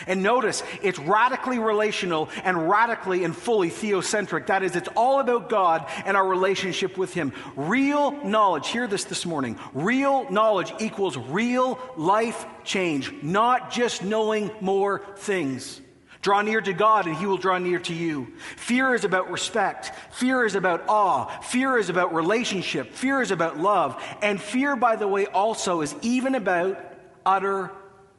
And 0.07 0.23
notice, 0.23 0.63
it's 0.83 0.99
radically 0.99 1.59
relational 1.59 2.31
and 2.43 2.71
radically 2.71 3.23
and 3.23 3.37
fully 3.37 3.69
theocentric. 3.69 4.47
That 4.47 4.63
is, 4.63 4.77
it's 4.77 4.89
all 4.97 5.21
about 5.21 5.51
God 5.51 5.87
and 6.07 6.17
our 6.17 6.27
relationship 6.27 6.97
with 6.97 7.13
Him. 7.13 7.35
Real 7.55 8.13
knowledge, 8.25 8.69
hear 8.69 8.87
this 8.87 9.05
this 9.05 9.27
morning. 9.27 9.59
Real 9.75 10.31
knowledge 10.31 10.73
equals 10.81 11.19
real 11.19 11.79
life 11.99 12.47
change, 12.65 13.13
not 13.23 13.71
just 13.71 14.03
knowing 14.03 14.51
more 14.63 15.03
things. 15.17 15.83
Draw 16.27 16.43
near 16.43 16.61
to 16.61 16.73
God 16.73 17.07
and 17.07 17.15
he 17.17 17.25
will 17.25 17.37
draw 17.37 17.57
near 17.57 17.79
to 17.79 17.95
you. 17.95 18.35
Fear 18.57 18.97
is 18.97 19.05
about 19.05 19.31
respect. 19.31 19.93
Fear 20.11 20.45
is 20.45 20.57
about 20.57 20.83
awe. 20.89 21.27
Fear 21.43 21.79
is 21.79 21.89
about 21.89 22.13
relationship. 22.13 22.93
Fear 22.95 23.23
is 23.23 23.31
about 23.31 23.61
love. 23.61 24.03
And 24.23 24.43
fear, 24.43 24.75
by 24.75 24.97
the 24.97 25.07
way, 25.07 25.27
also 25.27 25.83
is 25.83 25.95
even 26.03 26.35
about 26.35 26.83
utter 27.25 27.71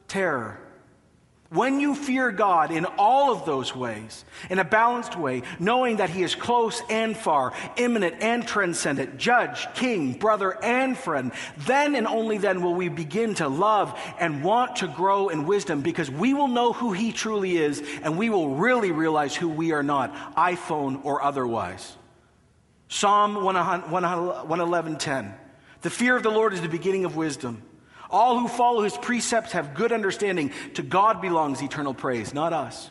terror. 0.06 0.58
When 1.50 1.80
you 1.80 1.94
fear 1.94 2.30
God 2.30 2.70
in 2.70 2.84
all 2.84 3.32
of 3.32 3.46
those 3.46 3.74
ways, 3.74 4.26
in 4.50 4.58
a 4.58 4.64
balanced 4.64 5.16
way, 5.16 5.44
knowing 5.58 5.96
that 5.96 6.10
He 6.10 6.22
is 6.22 6.34
close 6.34 6.82
and 6.90 7.16
far, 7.16 7.54
immanent 7.76 8.16
and 8.20 8.46
transcendent, 8.46 9.16
judge, 9.16 9.66
king, 9.72 10.12
brother, 10.12 10.62
and 10.62 10.94
friend, 10.94 11.32
then 11.56 11.94
and 11.94 12.06
only 12.06 12.36
then 12.36 12.60
will 12.60 12.74
we 12.74 12.90
begin 12.90 13.34
to 13.36 13.48
love 13.48 13.98
and 14.18 14.44
want 14.44 14.76
to 14.76 14.88
grow 14.88 15.30
in 15.30 15.46
wisdom 15.46 15.80
because 15.80 16.10
we 16.10 16.34
will 16.34 16.48
know 16.48 16.74
who 16.74 16.92
He 16.92 17.12
truly 17.12 17.56
is 17.56 17.82
and 18.02 18.18
we 18.18 18.28
will 18.28 18.50
really 18.56 18.92
realize 18.92 19.34
who 19.34 19.48
we 19.48 19.72
are 19.72 19.82
not, 19.82 20.14
iPhone 20.36 21.02
or 21.02 21.22
otherwise. 21.22 21.96
Psalm 22.88 23.36
111:10. 23.36 25.34
The 25.80 25.90
fear 25.90 26.14
of 26.14 26.22
the 26.22 26.30
Lord 26.30 26.52
is 26.52 26.60
the 26.60 26.68
beginning 26.68 27.06
of 27.06 27.16
wisdom. 27.16 27.62
All 28.10 28.38
who 28.38 28.48
follow 28.48 28.82
his 28.82 28.96
precepts 28.96 29.52
have 29.52 29.74
good 29.74 29.92
understanding. 29.92 30.52
To 30.74 30.82
God 30.82 31.20
belongs 31.20 31.62
eternal 31.62 31.94
praise, 31.94 32.32
not 32.32 32.52
us. 32.52 32.90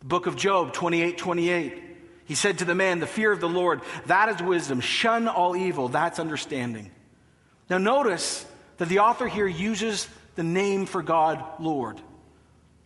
The 0.00 0.06
book 0.06 0.26
of 0.26 0.36
Job 0.36 0.72
28 0.72 1.18
28. 1.18 1.82
He 2.26 2.34
said 2.34 2.58
to 2.58 2.64
the 2.64 2.74
man, 2.74 2.98
The 2.98 3.06
fear 3.06 3.32
of 3.32 3.40
the 3.40 3.48
Lord, 3.48 3.80
that 4.06 4.28
is 4.28 4.42
wisdom. 4.42 4.80
Shun 4.80 5.28
all 5.28 5.56
evil, 5.56 5.88
that's 5.88 6.18
understanding. 6.18 6.90
Now, 7.70 7.78
notice 7.78 8.46
that 8.78 8.88
the 8.88 9.00
author 9.00 9.26
here 9.26 9.46
uses 9.46 10.08
the 10.34 10.42
name 10.42 10.86
for 10.86 11.02
God, 11.02 11.42
Lord. 11.58 12.00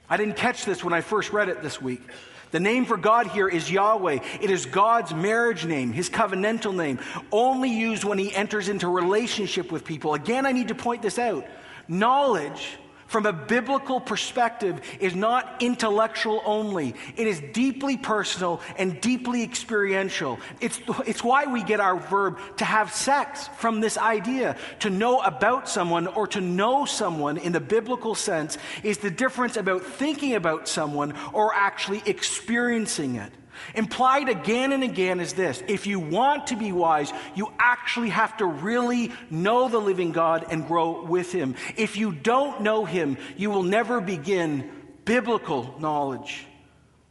I 0.08 0.16
didn't 0.16 0.36
catch 0.36 0.64
this 0.64 0.82
when 0.82 0.92
I 0.92 1.00
first 1.00 1.32
read 1.32 1.48
it 1.48 1.62
this 1.62 1.80
week. 1.80 2.02
The 2.50 2.60
name 2.60 2.84
for 2.84 2.96
God 2.96 3.28
here 3.28 3.48
is 3.48 3.70
Yahweh. 3.70 4.18
It 4.40 4.50
is 4.50 4.66
God's 4.66 5.14
marriage 5.14 5.64
name, 5.64 5.92
his 5.92 6.10
covenantal 6.10 6.74
name, 6.74 6.98
only 7.30 7.70
used 7.70 8.04
when 8.04 8.18
he 8.18 8.34
enters 8.34 8.68
into 8.68 8.88
relationship 8.88 9.70
with 9.70 9.84
people. 9.84 10.14
Again, 10.14 10.46
I 10.46 10.52
need 10.52 10.68
to 10.68 10.74
point 10.74 11.02
this 11.02 11.18
out. 11.18 11.46
Knowledge 11.86 12.78
from 13.10 13.26
a 13.26 13.32
biblical 13.32 13.98
perspective 14.00 14.80
is 15.00 15.16
not 15.16 15.56
intellectual 15.60 16.40
only. 16.46 16.94
It 17.16 17.26
is 17.26 17.42
deeply 17.52 17.96
personal 17.96 18.60
and 18.78 19.00
deeply 19.00 19.42
experiential. 19.42 20.38
It's, 20.60 20.80
it's 21.04 21.24
why 21.24 21.46
we 21.46 21.64
get 21.64 21.80
our 21.80 21.98
verb 21.98 22.38
to 22.58 22.64
have 22.64 22.94
sex 22.94 23.48
from 23.58 23.80
this 23.80 23.98
idea. 23.98 24.56
To 24.80 24.90
know 24.90 25.18
about 25.18 25.68
someone 25.68 26.06
or 26.06 26.28
to 26.28 26.40
know 26.40 26.84
someone 26.84 27.36
in 27.36 27.50
the 27.50 27.60
biblical 27.60 28.14
sense 28.14 28.58
is 28.84 28.98
the 28.98 29.10
difference 29.10 29.56
about 29.56 29.82
thinking 29.82 30.36
about 30.36 30.68
someone 30.68 31.12
or 31.32 31.52
actually 31.52 32.02
experiencing 32.06 33.16
it. 33.16 33.32
Implied 33.74 34.28
again 34.28 34.72
and 34.72 34.82
again 34.82 35.20
is 35.20 35.32
this 35.34 35.62
if 35.68 35.86
you 35.86 36.00
want 36.00 36.48
to 36.48 36.56
be 36.56 36.72
wise, 36.72 37.12
you 37.34 37.52
actually 37.58 38.10
have 38.10 38.36
to 38.38 38.46
really 38.46 39.12
know 39.30 39.68
the 39.68 39.78
living 39.78 40.12
God 40.12 40.46
and 40.50 40.66
grow 40.66 41.02
with 41.04 41.32
Him. 41.32 41.54
If 41.76 41.96
you 41.96 42.12
don't 42.12 42.62
know 42.62 42.84
Him, 42.84 43.16
you 43.36 43.50
will 43.50 43.62
never 43.62 44.00
begin 44.00 44.70
biblical 45.04 45.74
knowledge. 45.78 46.46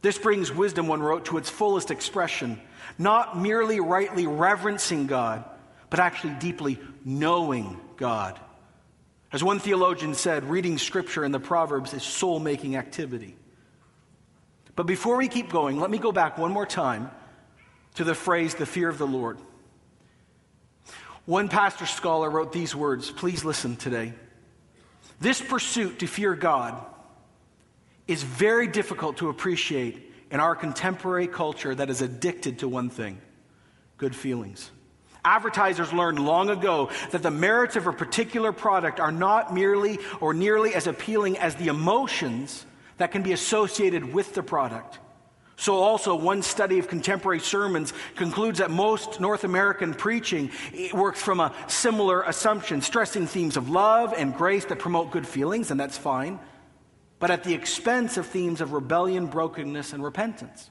This 0.02 0.18
brings 0.18 0.52
wisdom, 0.52 0.86
one 0.86 1.02
wrote, 1.02 1.26
to 1.26 1.36
its 1.36 1.50
fullest 1.50 1.90
expression, 1.90 2.60
not 2.98 3.38
merely 3.38 3.80
rightly 3.80 4.26
reverencing 4.26 5.06
God, 5.06 5.44
but 5.90 6.00
actually 6.00 6.34
deeply 6.34 6.78
knowing 7.04 7.78
God. 7.96 8.40
As 9.32 9.44
one 9.44 9.60
theologian 9.60 10.14
said, 10.14 10.44
reading 10.44 10.78
scripture 10.78 11.24
in 11.24 11.32
the 11.32 11.40
Proverbs 11.40 11.94
is 11.94 12.02
soul 12.02 12.40
making 12.40 12.76
activity. 12.76 13.36
But 14.80 14.86
before 14.86 15.18
we 15.18 15.28
keep 15.28 15.50
going, 15.50 15.78
let 15.78 15.90
me 15.90 15.98
go 15.98 16.10
back 16.10 16.38
one 16.38 16.52
more 16.52 16.64
time 16.64 17.10
to 17.96 18.02
the 18.02 18.14
phrase, 18.14 18.54
the 18.54 18.64
fear 18.64 18.88
of 18.88 18.96
the 18.96 19.06
Lord. 19.06 19.36
One 21.26 21.50
pastor 21.50 21.84
scholar 21.84 22.30
wrote 22.30 22.50
these 22.50 22.74
words. 22.74 23.10
Please 23.10 23.44
listen 23.44 23.76
today. 23.76 24.14
This 25.20 25.42
pursuit 25.42 25.98
to 25.98 26.06
fear 26.06 26.34
God 26.34 26.82
is 28.08 28.22
very 28.22 28.68
difficult 28.68 29.18
to 29.18 29.28
appreciate 29.28 30.14
in 30.30 30.40
our 30.40 30.54
contemporary 30.54 31.28
culture 31.28 31.74
that 31.74 31.90
is 31.90 32.00
addicted 32.00 32.60
to 32.60 32.66
one 32.66 32.88
thing 32.88 33.20
good 33.98 34.16
feelings. 34.16 34.70
Advertisers 35.26 35.92
learned 35.92 36.18
long 36.20 36.48
ago 36.48 36.88
that 37.10 37.22
the 37.22 37.30
merits 37.30 37.76
of 37.76 37.86
a 37.86 37.92
particular 37.92 38.50
product 38.50 38.98
are 38.98 39.12
not 39.12 39.52
merely 39.52 39.98
or 40.22 40.32
nearly 40.32 40.74
as 40.74 40.86
appealing 40.86 41.36
as 41.36 41.54
the 41.56 41.66
emotions 41.66 42.64
that 43.00 43.10
can 43.12 43.22
be 43.22 43.32
associated 43.32 44.12
with 44.12 44.34
the 44.34 44.42
product. 44.42 44.98
So, 45.56 45.76
also, 45.76 46.14
one 46.14 46.42
study 46.42 46.78
of 46.78 46.88
contemporary 46.88 47.40
sermons 47.40 47.92
concludes 48.14 48.58
that 48.58 48.70
most 48.70 49.20
North 49.20 49.44
American 49.44 49.92
preaching 49.92 50.50
works 50.92 51.20
from 51.20 51.40
a 51.40 51.54
similar 51.66 52.22
assumption, 52.22 52.80
stressing 52.80 53.26
themes 53.26 53.56
of 53.56 53.68
love 53.68 54.14
and 54.16 54.34
grace 54.34 54.66
that 54.66 54.78
promote 54.78 55.10
good 55.10 55.26
feelings, 55.26 55.70
and 55.70 55.80
that's 55.80 55.98
fine, 55.98 56.38
but 57.18 57.30
at 57.30 57.44
the 57.44 57.54
expense 57.54 58.16
of 58.16 58.26
themes 58.26 58.60
of 58.60 58.72
rebellion, 58.72 59.26
brokenness, 59.26 59.92
and 59.92 60.02
repentance. 60.04 60.70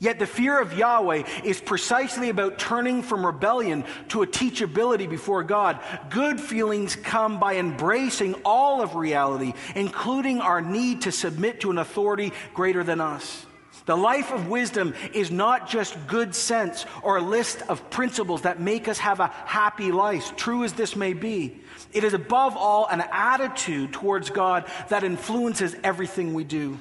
Yet 0.00 0.18
the 0.18 0.26
fear 0.26 0.60
of 0.60 0.78
Yahweh 0.78 1.24
is 1.44 1.60
precisely 1.60 2.28
about 2.28 2.58
turning 2.58 3.02
from 3.02 3.26
rebellion 3.26 3.84
to 4.08 4.22
a 4.22 4.26
teachability 4.26 5.10
before 5.10 5.42
God. 5.42 5.80
Good 6.08 6.40
feelings 6.40 6.94
come 6.94 7.40
by 7.40 7.56
embracing 7.56 8.34
all 8.44 8.80
of 8.80 8.94
reality, 8.94 9.54
including 9.74 10.40
our 10.40 10.60
need 10.60 11.02
to 11.02 11.12
submit 11.12 11.60
to 11.62 11.70
an 11.70 11.78
authority 11.78 12.32
greater 12.54 12.84
than 12.84 13.00
us. 13.00 13.44
The 13.86 13.96
life 13.96 14.30
of 14.32 14.48
wisdom 14.48 14.94
is 15.14 15.30
not 15.30 15.66
just 15.66 15.96
good 16.06 16.34
sense 16.34 16.84
or 17.02 17.16
a 17.16 17.22
list 17.22 17.62
of 17.70 17.88
principles 17.88 18.42
that 18.42 18.60
make 18.60 18.86
us 18.86 18.98
have 18.98 19.18
a 19.18 19.28
happy 19.46 19.92
life, 19.92 20.36
true 20.36 20.62
as 20.62 20.74
this 20.74 20.94
may 20.94 21.14
be. 21.14 21.58
It 21.94 22.04
is 22.04 22.12
above 22.12 22.54
all 22.54 22.86
an 22.86 23.02
attitude 23.10 23.94
towards 23.94 24.28
God 24.28 24.66
that 24.90 25.04
influences 25.04 25.74
everything 25.82 26.34
we 26.34 26.44
do. 26.44 26.78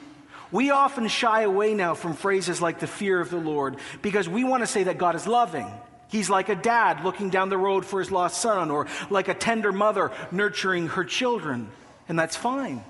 We 0.52 0.72
often 0.72 1.08
shy 1.08 1.42
away 1.42 1.74
now 1.74 1.94
from 1.94 2.14
phrases 2.14 2.62
like 2.62 2.80
the 2.80 2.88
fear 2.88 3.20
of 3.20 3.30
the 3.30 3.38
Lord 3.38 3.78
because 4.02 4.30
we 4.30 4.44
want 4.44 4.64
to 4.64 4.68
say 4.68 4.84
that 4.84 4.98
God 4.98 5.16
is 5.16 5.28
loving. 5.28 5.70
He's 6.10 6.30
like 6.30 6.50
a 6.50 6.56
dad 6.56 7.04
looking 7.04 7.30
down 7.30 7.50
the 7.50 7.58
road 7.58 7.86
for 7.86 8.00
his 8.00 8.12
lost 8.12 8.42
son, 8.42 8.72
or 8.72 8.88
like 9.10 9.28
a 9.28 9.34
tender 9.34 9.74
mother 9.74 10.12
nurturing 10.32 10.88
her 10.88 11.04
children. 11.04 11.70
And 12.08 12.18
that's 12.18 12.36
fine. 12.36 12.84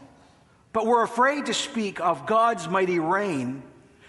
But 0.72 0.86
we're 0.86 1.04
afraid 1.04 1.48
to 1.48 1.54
speak 1.54 2.00
of 2.00 2.28
God's 2.28 2.68
mighty 2.68 3.00
reign 3.00 3.64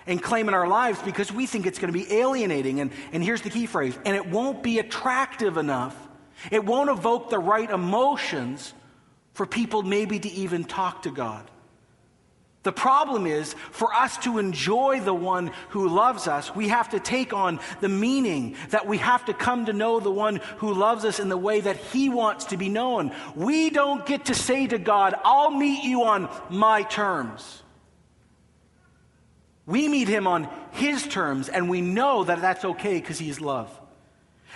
and 0.06 0.22
claim 0.22 0.48
in 0.48 0.54
our 0.54 0.68
lives 0.68 1.00
because 1.02 1.32
we 1.32 1.46
think 1.46 1.66
it's 1.66 1.78
going 1.78 1.92
to 1.92 1.98
be 1.98 2.12
alienating. 2.12 2.80
And, 2.80 2.90
and 3.12 3.24
here's 3.24 3.42
the 3.42 3.50
key 3.50 3.66
phrase 3.66 3.96
and 4.04 4.14
it 4.14 4.26
won't 4.26 4.62
be 4.62 4.78
attractive 4.78 5.56
enough. 5.56 5.96
It 6.50 6.64
won't 6.64 6.90
evoke 6.90 7.30
the 7.30 7.38
right 7.38 7.68
emotions 7.68 8.74
for 9.32 9.46
people 9.46 9.82
maybe 9.82 10.18
to 10.18 10.28
even 10.28 10.64
talk 10.64 11.02
to 11.02 11.10
God. 11.10 11.50
The 12.68 12.72
problem 12.72 13.26
is, 13.26 13.54
for 13.70 13.94
us 13.94 14.18
to 14.18 14.36
enjoy 14.36 15.00
the 15.00 15.14
one 15.14 15.52
who 15.70 15.88
loves 15.88 16.28
us, 16.28 16.54
we 16.54 16.68
have 16.68 16.90
to 16.90 17.00
take 17.00 17.32
on 17.32 17.60
the 17.80 17.88
meaning 17.88 18.56
that 18.68 18.86
we 18.86 18.98
have 18.98 19.24
to 19.24 19.32
come 19.32 19.64
to 19.64 19.72
know 19.72 20.00
the 20.00 20.10
one 20.10 20.42
who 20.58 20.74
loves 20.74 21.06
us 21.06 21.18
in 21.18 21.30
the 21.30 21.36
way 21.38 21.62
that 21.62 21.78
he 21.78 22.10
wants 22.10 22.44
to 22.44 22.58
be 22.58 22.68
known. 22.68 23.10
We 23.34 23.70
don't 23.70 24.04
get 24.04 24.26
to 24.26 24.34
say 24.34 24.66
to 24.66 24.76
God, 24.76 25.14
I'll 25.24 25.50
meet 25.50 25.82
you 25.82 26.04
on 26.04 26.28
my 26.50 26.82
terms. 26.82 27.62
We 29.64 29.88
meet 29.88 30.08
him 30.08 30.26
on 30.26 30.46
his 30.72 31.06
terms, 31.08 31.48
and 31.48 31.70
we 31.70 31.80
know 31.80 32.24
that 32.24 32.42
that's 32.42 32.66
okay 32.66 33.00
because 33.00 33.18
he 33.18 33.30
is 33.30 33.40
love. 33.40 33.70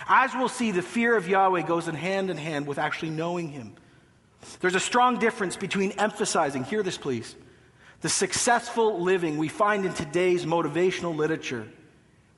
As 0.07 0.35
we'll 0.35 0.49
see, 0.49 0.69
the 0.69 0.83
fear 0.83 1.17
of 1.17 1.27
Yahweh 1.27 1.63
goes 1.63 1.87
in 1.87 1.95
hand 1.95 2.29
in 2.29 2.37
hand 2.37 2.67
with 2.67 2.77
actually 2.77 3.09
knowing 3.09 3.49
him. 3.49 3.73
There's 4.59 4.75
a 4.75 4.79
strong 4.79 5.17
difference 5.17 5.55
between 5.57 5.93
emphasizing, 5.93 6.63
hear 6.63 6.83
this 6.83 6.99
please, 6.99 7.35
the 8.03 8.09
successful 8.09 9.01
living 9.01 9.37
we 9.37 9.47
find 9.47 9.85
in 9.85 9.93
today's 9.93 10.45
motivational 10.45 11.15
literature 11.15 11.65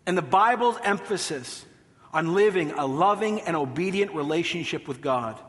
and 0.05 0.15
the 0.15 0.21
Bible's 0.21 0.77
emphasis 0.83 1.65
on 2.13 2.35
living 2.35 2.71
a 2.73 2.85
loving 2.85 3.41
and 3.41 3.55
obedient 3.55 4.13
relationship 4.13 4.87
with 4.87 5.01
God. 5.01 5.39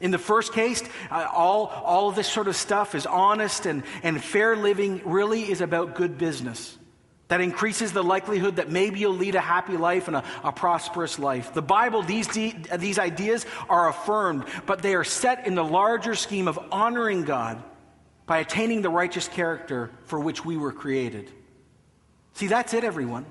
In 0.00 0.12
the 0.12 0.18
first 0.18 0.54
case, 0.54 0.82
uh, 1.10 1.28
all, 1.30 1.66
all 1.66 2.08
of 2.08 2.16
this 2.16 2.26
sort 2.26 2.48
of 2.48 2.56
stuff 2.56 2.94
is 2.94 3.04
honest 3.04 3.66
and, 3.66 3.82
and 4.02 4.24
fair 4.24 4.56
living 4.56 5.02
really 5.04 5.42
is 5.42 5.60
about 5.60 5.94
good 5.94 6.16
business. 6.16 6.78
That 7.28 7.42
increases 7.42 7.92
the 7.92 8.02
likelihood 8.02 8.56
that 8.56 8.70
maybe 8.70 9.00
you'll 9.00 9.12
lead 9.12 9.34
a 9.34 9.40
happy 9.40 9.76
life 9.76 10.08
and 10.08 10.16
a, 10.16 10.24
a 10.42 10.52
prosperous 10.52 11.18
life. 11.18 11.52
The 11.52 11.60
Bible, 11.60 12.02
these, 12.02 12.28
de- 12.28 12.56
these 12.78 12.98
ideas 12.98 13.44
are 13.68 13.90
affirmed, 13.90 14.46
but 14.64 14.80
they 14.80 14.94
are 14.94 15.04
set 15.04 15.46
in 15.46 15.54
the 15.54 15.62
larger 15.62 16.14
scheme 16.14 16.48
of 16.48 16.58
honoring 16.72 17.24
God 17.24 17.62
by 18.30 18.38
attaining 18.38 18.80
the 18.80 18.88
righteous 18.88 19.26
character 19.26 19.90
for 20.04 20.20
which 20.20 20.44
we 20.44 20.56
were 20.56 20.70
created. 20.70 21.28
See, 22.34 22.46
that's 22.46 22.72
it, 22.74 22.84
everyone. 22.84 23.26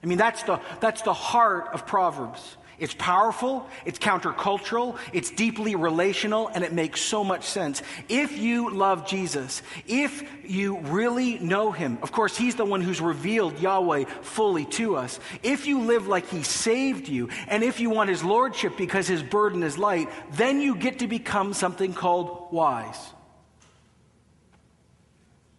I 0.00 0.06
mean, 0.06 0.16
that's 0.16 0.44
the, 0.44 0.60
that's 0.78 1.02
the 1.02 1.12
heart 1.12 1.70
of 1.72 1.88
Proverbs. 1.88 2.56
It's 2.78 2.94
powerful, 2.94 3.66
it's 3.84 3.98
countercultural, 3.98 4.96
it's 5.12 5.32
deeply 5.32 5.74
relational, 5.74 6.46
and 6.46 6.62
it 6.62 6.72
makes 6.72 7.00
so 7.00 7.24
much 7.24 7.42
sense. 7.42 7.82
If 8.08 8.38
you 8.38 8.70
love 8.70 9.08
Jesus, 9.08 9.60
if 9.88 10.22
you 10.44 10.78
really 10.82 11.40
know 11.40 11.72
him, 11.72 11.98
of 12.00 12.12
course, 12.12 12.36
he's 12.36 12.54
the 12.54 12.64
one 12.64 12.82
who's 12.82 13.00
revealed 13.00 13.58
Yahweh 13.58 14.04
fully 14.22 14.66
to 14.66 14.94
us. 14.94 15.18
If 15.42 15.66
you 15.66 15.80
live 15.80 16.06
like 16.06 16.28
he 16.28 16.44
saved 16.44 17.08
you, 17.08 17.28
and 17.48 17.64
if 17.64 17.80
you 17.80 17.90
want 17.90 18.08
his 18.08 18.22
lordship 18.22 18.76
because 18.76 19.08
his 19.08 19.24
burden 19.24 19.64
is 19.64 19.76
light, 19.76 20.08
then 20.34 20.60
you 20.60 20.76
get 20.76 21.00
to 21.00 21.08
become 21.08 21.54
something 21.54 21.92
called 21.92 22.52
wise. 22.52 23.14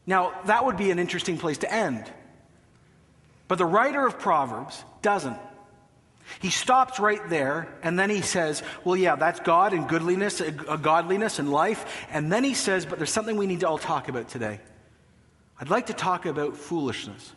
Now, 0.05 0.33
that 0.45 0.65
would 0.65 0.77
be 0.77 0.91
an 0.91 0.99
interesting 0.99 1.37
place 1.37 1.59
to 1.59 1.71
end. 1.71 2.11
But 3.47 3.57
the 3.57 3.65
writer 3.65 4.05
of 4.05 4.19
Proverbs 4.19 4.83
doesn't. 5.01 5.37
He 6.39 6.49
stops 6.49 6.99
right 6.99 7.21
there, 7.29 7.67
and 7.83 7.99
then 7.99 8.09
he 8.09 8.21
says, 8.21 8.63
Well, 8.83 8.95
yeah, 8.95 9.15
that's 9.15 9.39
God 9.41 9.73
and 9.73 9.87
goodliness, 9.87 10.39
a 10.39 10.51
godliness 10.51 11.39
and 11.39 11.51
life. 11.51 12.07
And 12.11 12.31
then 12.31 12.43
he 12.43 12.53
says, 12.53 12.85
But 12.85 12.99
there's 12.99 13.11
something 13.11 13.35
we 13.35 13.47
need 13.47 13.61
to 13.61 13.67
all 13.67 13.77
talk 13.77 14.07
about 14.07 14.29
today. 14.29 14.59
I'd 15.59 15.69
like 15.69 15.87
to 15.87 15.93
talk 15.93 16.25
about 16.25 16.55
foolishness. 16.55 17.33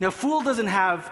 Now, 0.00 0.10
fool 0.10 0.42
doesn't 0.42 0.66
have 0.66 1.10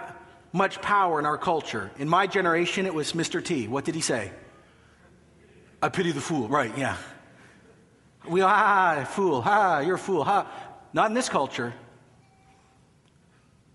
much 0.52 0.80
power 0.82 1.18
in 1.18 1.26
our 1.26 1.38
culture. 1.38 1.90
In 1.98 2.08
my 2.08 2.26
generation, 2.26 2.86
it 2.86 2.94
was 2.94 3.12
Mr. 3.12 3.42
T. 3.44 3.66
What 3.66 3.84
did 3.84 3.94
he 3.94 4.00
say? 4.00 4.30
I 5.82 5.88
pity 5.88 6.12
the 6.12 6.20
fool. 6.20 6.48
Right, 6.48 6.76
yeah. 6.76 6.96
We, 8.28 8.40
ah, 8.40 9.04
fool, 9.04 9.42
ah, 9.44 9.80
you're 9.80 9.96
a 9.96 9.98
fool, 9.98 10.24
ha. 10.24 10.50
Not 10.94 11.08
in 11.08 11.14
this 11.14 11.28
culture. 11.28 11.74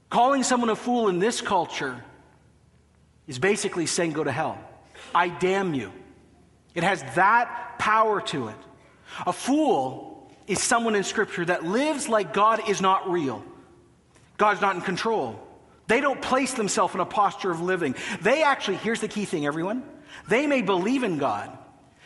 Calling 0.09 0.41
someone 0.41 0.69
a 0.69 0.75
fool 0.75 1.09
in 1.09 1.19
this 1.19 1.41
culture 1.41 2.03
is 3.27 3.37
basically 3.37 3.85
saying, 3.85 4.13
Go 4.13 4.23
to 4.23 4.31
hell. 4.31 4.57
I 5.13 5.27
damn 5.27 5.75
you. 5.75 5.91
It 6.73 6.83
has 6.83 7.03
that 7.15 7.75
power 7.77 8.21
to 8.21 8.47
it. 8.47 8.55
A 9.27 9.33
fool 9.33 10.31
is 10.47 10.61
someone 10.61 10.95
in 10.95 11.03
Scripture 11.03 11.45
that 11.45 11.63
lives 11.63 12.07
like 12.09 12.33
God 12.33 12.67
is 12.69 12.81
not 12.81 13.09
real, 13.09 13.43
God's 14.37 14.61
not 14.61 14.75
in 14.75 14.81
control. 14.81 15.45
They 15.87 16.01
don't 16.01 16.21
place 16.21 16.53
themselves 16.53 16.93
in 16.93 17.01
a 17.01 17.05
posture 17.05 17.49
of 17.49 17.61
living. 17.61 17.95
They 18.21 18.43
actually, 18.43 18.77
here's 18.77 19.01
the 19.01 19.07
key 19.07 19.25
thing, 19.25 19.47
everyone. 19.47 19.83
They 20.27 20.45
may 20.45 20.61
believe 20.61 21.03
in 21.03 21.17
God. 21.17 21.57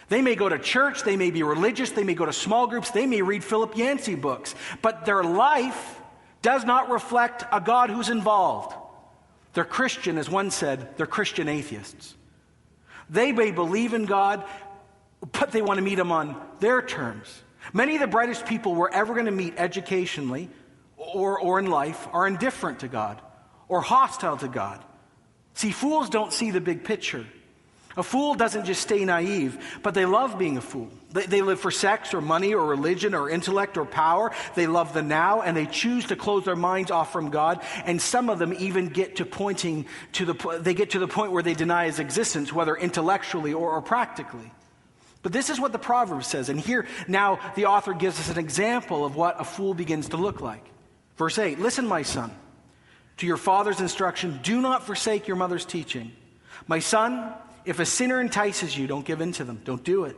They 0.10 0.22
may 0.22 0.36
go 0.36 0.50
to 0.50 0.60
church, 0.60 1.04
they 1.04 1.16
may 1.16 1.32
be 1.32 1.44
religious, 1.44 1.92
they 1.92 2.04
may 2.04 2.14
go 2.14 2.26
to 2.26 2.34
small 2.34 2.68
groups, 2.68 2.92
they 2.92 3.06
may 3.06 3.22
read 3.22 3.44
Philip 3.44 3.78
Yancey 3.78 4.16
books, 4.16 4.54
but 4.82 5.06
their 5.06 5.24
life 5.24 6.00
does 6.42 6.66
not 6.66 6.90
reflect 6.90 7.46
a 7.52 7.62
God 7.62 7.90
who's 7.90 8.10
involved. 8.10 8.76
They're 9.54 9.64
Christian, 9.64 10.18
as 10.18 10.30
one 10.30 10.52
said, 10.52 10.98
they're 10.98 11.06
Christian 11.06 11.48
atheists. 11.48 12.16
They 13.10 13.32
may 13.32 13.52
believe 13.52 13.94
in 13.94 14.06
God, 14.06 14.44
but 15.32 15.52
they 15.52 15.62
want 15.62 15.78
to 15.78 15.84
meet 15.84 16.00
Him 16.00 16.12
on 16.12 16.36
their 16.60 16.82
terms. 16.82 17.42
Many 17.72 17.96
of 17.96 18.02
the 18.02 18.08
brightest 18.08 18.46
people 18.46 18.76
we're 18.76 18.90
ever 18.90 19.14
going 19.14 19.28
to 19.28 19.32
meet 19.32 19.54
educationally 19.58 20.50
or, 20.98 21.40
or 21.40 21.60
in 21.60 21.68
life 21.68 22.08
are 22.12 22.28
indifferent 22.28 22.80
to 22.80 22.88
God 22.88 23.22
or 23.68 23.82
hostile 23.82 24.38
to 24.38 24.48
God. 24.48 24.84
See, 25.54 25.72
fools 25.72 26.10
don't 26.10 26.34
see 26.34 26.52
the 26.52 26.62
big 26.62 26.84
picture. 26.84 27.26
A 27.96 28.04
fool 28.04 28.34
doesn't 28.34 28.66
just 28.66 28.82
stay 28.82 29.06
naive, 29.06 29.80
but 29.84 29.94
they 29.94 30.06
love 30.06 30.40
being 30.40 30.58
a 30.58 30.62
fool. 30.62 30.90
They, 31.12 31.28
they, 31.28 31.42
live 31.42 31.60
for 31.60 31.70
sex 31.70 32.14
or 32.14 32.22
money 32.22 32.56
or 32.56 32.66
religion 32.66 33.14
or 33.14 33.30
intellect 33.30 33.78
or 33.78 33.86
power. 33.86 34.32
They 34.56 34.66
love 34.66 34.94
the 34.94 35.04
now 35.04 35.42
and 35.42 35.56
they 35.56 35.68
choose 35.68 36.06
to 36.06 36.16
close 36.16 36.46
their 36.46 36.56
minds 36.56 36.90
off 36.90 37.14
from 37.14 37.30
God. 37.30 37.62
And 37.86 38.02
some 38.02 38.30
of 38.30 38.40
them 38.40 38.54
even 38.58 38.88
get 38.88 39.18
to 39.18 39.26
pointing 39.26 39.86
to 40.14 40.26
the, 40.26 40.60
they 40.60 40.74
get 40.74 40.92
to 40.92 41.00
the 41.00 41.08
point 41.08 41.32
where 41.32 41.44
they 41.44 41.54
deny 41.54 41.86
his 41.86 42.00
existence, 42.00 42.52
whether 42.52 42.76
intellectually 42.76 43.54
or, 43.54 43.72
or 43.72 43.82
practically. 43.82 44.52
But 45.22 45.32
this 45.32 45.50
is 45.50 45.60
what 45.60 45.72
the 45.72 45.80
proverb 45.80 46.24
says. 46.24 46.50
And 46.50 46.60
here 46.60 46.88
now 47.08 47.40
the 47.56 47.66
author 47.66 47.94
gives 47.94 48.20
us 48.20 48.30
an 48.30 48.40
example 48.40 49.06
of 49.06 49.16
what 49.16 49.40
a 49.40 49.44
fool 49.44 49.74
begins 49.74 50.10
to 50.10 50.18
look 50.18 50.42
like. 50.42 50.66
Verse 51.16 51.38
8 51.38 51.60
Listen, 51.60 51.88
my 51.88 52.02
son, 52.02 52.32
to 53.18 53.28
your 53.28 53.38
father's 53.38 53.80
instruction. 53.80 54.40
Do 54.44 54.62
not 54.62 54.86
forsake 54.86 55.28
your 55.28 55.38
mother's 55.38 55.66
teaching. 55.66 56.12
My 56.68 56.80
son, 56.80 57.34
if 57.66 57.80
a 57.80 57.86
sinner 57.86 58.20
entices 58.20 58.78
you, 58.78 58.88
don't 58.88 59.06
give 59.06 59.22
in 59.22 59.32
to 59.34 59.44
them. 59.44 59.62
Don't 59.64 59.84
do 59.84 60.06
it. 60.06 60.16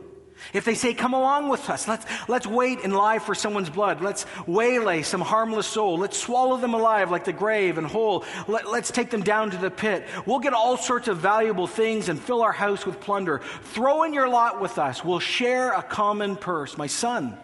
If 0.52 0.64
they 0.64 0.74
say, 0.74 0.94
Come 0.94 1.14
along 1.14 1.48
with 1.48 1.68
us, 1.70 1.88
let's, 1.88 2.04
let's 2.28 2.46
wait 2.46 2.84
and 2.84 2.94
lie 2.94 3.18
for 3.18 3.34
someone's 3.34 3.70
blood. 3.70 4.00
Let's 4.00 4.26
waylay 4.46 5.02
some 5.02 5.20
harmless 5.20 5.66
soul. 5.66 5.98
Let's 5.98 6.18
swallow 6.18 6.56
them 6.56 6.74
alive 6.74 7.10
like 7.10 7.24
the 7.24 7.32
grave 7.32 7.78
and 7.78 7.86
whole. 7.86 8.24
Let, 8.46 8.70
let's 8.70 8.90
take 8.90 9.10
them 9.10 9.22
down 9.22 9.50
to 9.52 9.56
the 9.56 9.70
pit. 9.70 10.06
We'll 10.26 10.40
get 10.40 10.52
all 10.52 10.76
sorts 10.76 11.08
of 11.08 11.18
valuable 11.18 11.66
things 11.66 12.08
and 12.08 12.20
fill 12.20 12.42
our 12.42 12.52
house 12.52 12.84
with 12.84 13.00
plunder. 13.00 13.40
Throw 13.62 14.02
in 14.02 14.12
your 14.12 14.28
lot 14.28 14.60
with 14.60 14.78
us. 14.78 15.04
We'll 15.04 15.20
share 15.20 15.72
a 15.72 15.82
common 15.82 16.36
purse. 16.36 16.76
My 16.76 16.86
son, 16.86 17.38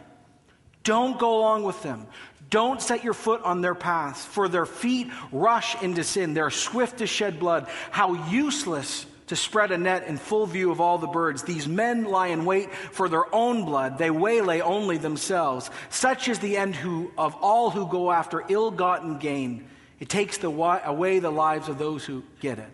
don't 0.85 1.19
go 1.19 1.39
along 1.39 1.65
with 1.65 1.83
them. 1.83 2.07
Don't 2.51 2.83
set 2.83 3.03
your 3.03 3.15
foot 3.15 3.41
on 3.45 3.63
their 3.63 3.75
paths, 3.75 4.27
for 4.27 4.47
their 4.47 4.67
feet 4.67 5.11
rush 5.31 5.81
into 5.83 6.05
sin. 6.05 6.35
They're 6.35 6.51
swift 6.51 6.99
to 6.99 7.07
shed 7.07 7.41
blood. 7.41 7.67
How 7.91 8.29
useless 8.29 9.07
to 9.33 9.37
spread 9.37 9.71
a 9.73 9.79
net 9.79 10.07
in 10.07 10.19
full 10.19 10.45
view 10.45 10.71
of 10.71 10.79
all 10.79 10.99
the 10.99 11.07
birds. 11.07 11.43
These 11.43 11.67
men 11.67 12.05
lie 12.05 12.27
in 12.27 12.45
wait 12.45 12.71
for 12.71 13.09
their 13.09 13.35
own 13.35 13.65
blood. 13.65 13.97
They 13.97 14.11
waylay 14.11 14.61
only 14.61 14.99
themselves. 14.99 15.71
Such 15.89 16.29
is 16.29 16.39
the 16.39 16.59
end 16.59 16.77
who, 16.77 17.11
of 17.17 17.35
all 17.37 17.71
who 17.71 17.89
go 17.89 18.13
after 18.13 18.45
ill 18.51 18.71
gotten 18.71 19.17
gain. 19.17 19.71
It 20.01 20.11
takes 20.11 20.37
the, 20.37 20.51
away 20.51 21.19
the 21.19 21.31
lives 21.31 21.71
of 21.71 21.79
those 21.79 22.05
who 22.05 22.25
get 22.41 22.59
it. 22.59 22.69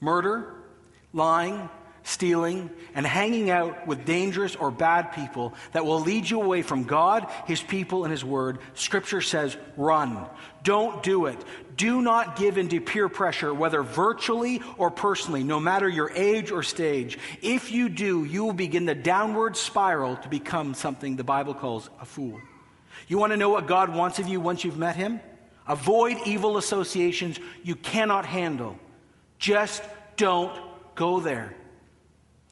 Murder, 0.00 0.54
lying, 1.12 1.68
stealing, 2.08 2.70
and 2.94 3.06
hanging 3.06 3.50
out 3.50 3.86
with 3.86 4.06
dangerous 4.06 4.56
or 4.56 4.70
bad 4.70 5.12
people 5.12 5.52
that 5.72 5.84
will 5.84 6.00
lead 6.00 6.28
you 6.28 6.40
away 6.40 6.62
from 6.62 6.84
God, 6.84 7.30
His 7.46 7.60
people, 7.60 8.04
and 8.04 8.10
His 8.10 8.24
Word, 8.24 8.58
Scripture 8.74 9.20
says 9.20 9.56
run. 9.76 10.26
Don't 10.62 11.02
do 11.02 11.26
it. 11.26 11.38
Do 11.76 12.00
not 12.00 12.36
give 12.36 12.56
in 12.56 12.68
to 12.68 12.80
peer 12.80 13.10
pressure, 13.10 13.52
whether 13.52 13.82
virtually 13.82 14.62
or 14.78 14.90
personally, 14.90 15.44
no 15.44 15.60
matter 15.60 15.88
your 15.88 16.10
age 16.10 16.50
or 16.50 16.62
stage. 16.62 17.18
If 17.42 17.70
you 17.70 17.90
do, 17.90 18.24
you 18.24 18.44
will 18.44 18.54
begin 18.54 18.86
the 18.86 18.94
downward 18.94 19.56
spiral 19.56 20.16
to 20.16 20.28
become 20.28 20.72
something 20.72 21.16
the 21.16 21.24
Bible 21.24 21.54
calls 21.54 21.90
a 22.00 22.06
fool. 22.06 22.40
You 23.06 23.18
want 23.18 23.32
to 23.32 23.36
know 23.36 23.50
what 23.50 23.66
God 23.66 23.94
wants 23.94 24.18
of 24.18 24.28
you 24.28 24.40
once 24.40 24.64
you've 24.64 24.78
met 24.78 24.96
Him? 24.96 25.20
Avoid 25.66 26.16
evil 26.24 26.56
associations 26.56 27.38
you 27.62 27.76
cannot 27.76 28.24
handle. 28.24 28.78
Just 29.38 29.82
don't 30.16 30.58
go 30.94 31.20
there. 31.20 31.54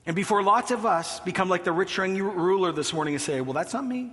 And 0.07 0.15
before 0.15 0.43
lots 0.43 0.71
of 0.71 0.87
us 0.87 1.21
become 1.21 1.49
like 1.49 1.65
the 1.65 1.73
rich 1.73 1.99
ruler 1.99 2.73
this 2.73 2.93
morning 2.93 3.15
and 3.15 3.23
say, 3.23 3.41
well, 3.41 3.55
that's 3.55 3.73
not 3.73 3.85
me. 3.85 4.13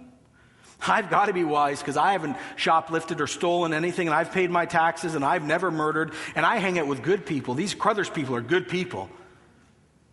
I've 0.85 1.09
got 1.09 1.27
to 1.27 1.33
be 1.33 1.43
wise 1.43 1.79
because 1.79 1.97
I 1.97 2.11
haven't 2.11 2.35
shoplifted 2.57 3.19
or 3.19 3.27
stolen 3.27 3.73
anything 3.73 4.07
and 4.07 4.15
I've 4.15 4.31
paid 4.31 4.49
my 4.49 4.65
taxes 4.65 5.15
and 5.15 5.23
I've 5.23 5.43
never 5.43 5.71
murdered 5.71 6.13
and 6.35 6.45
I 6.45 6.57
hang 6.57 6.77
out 6.79 6.87
with 6.87 7.03
good 7.03 7.25
people. 7.25 7.53
These 7.53 7.73
Carruthers 7.75 8.09
people 8.09 8.35
are 8.35 8.41
good 8.41 8.67
people. 8.67 9.09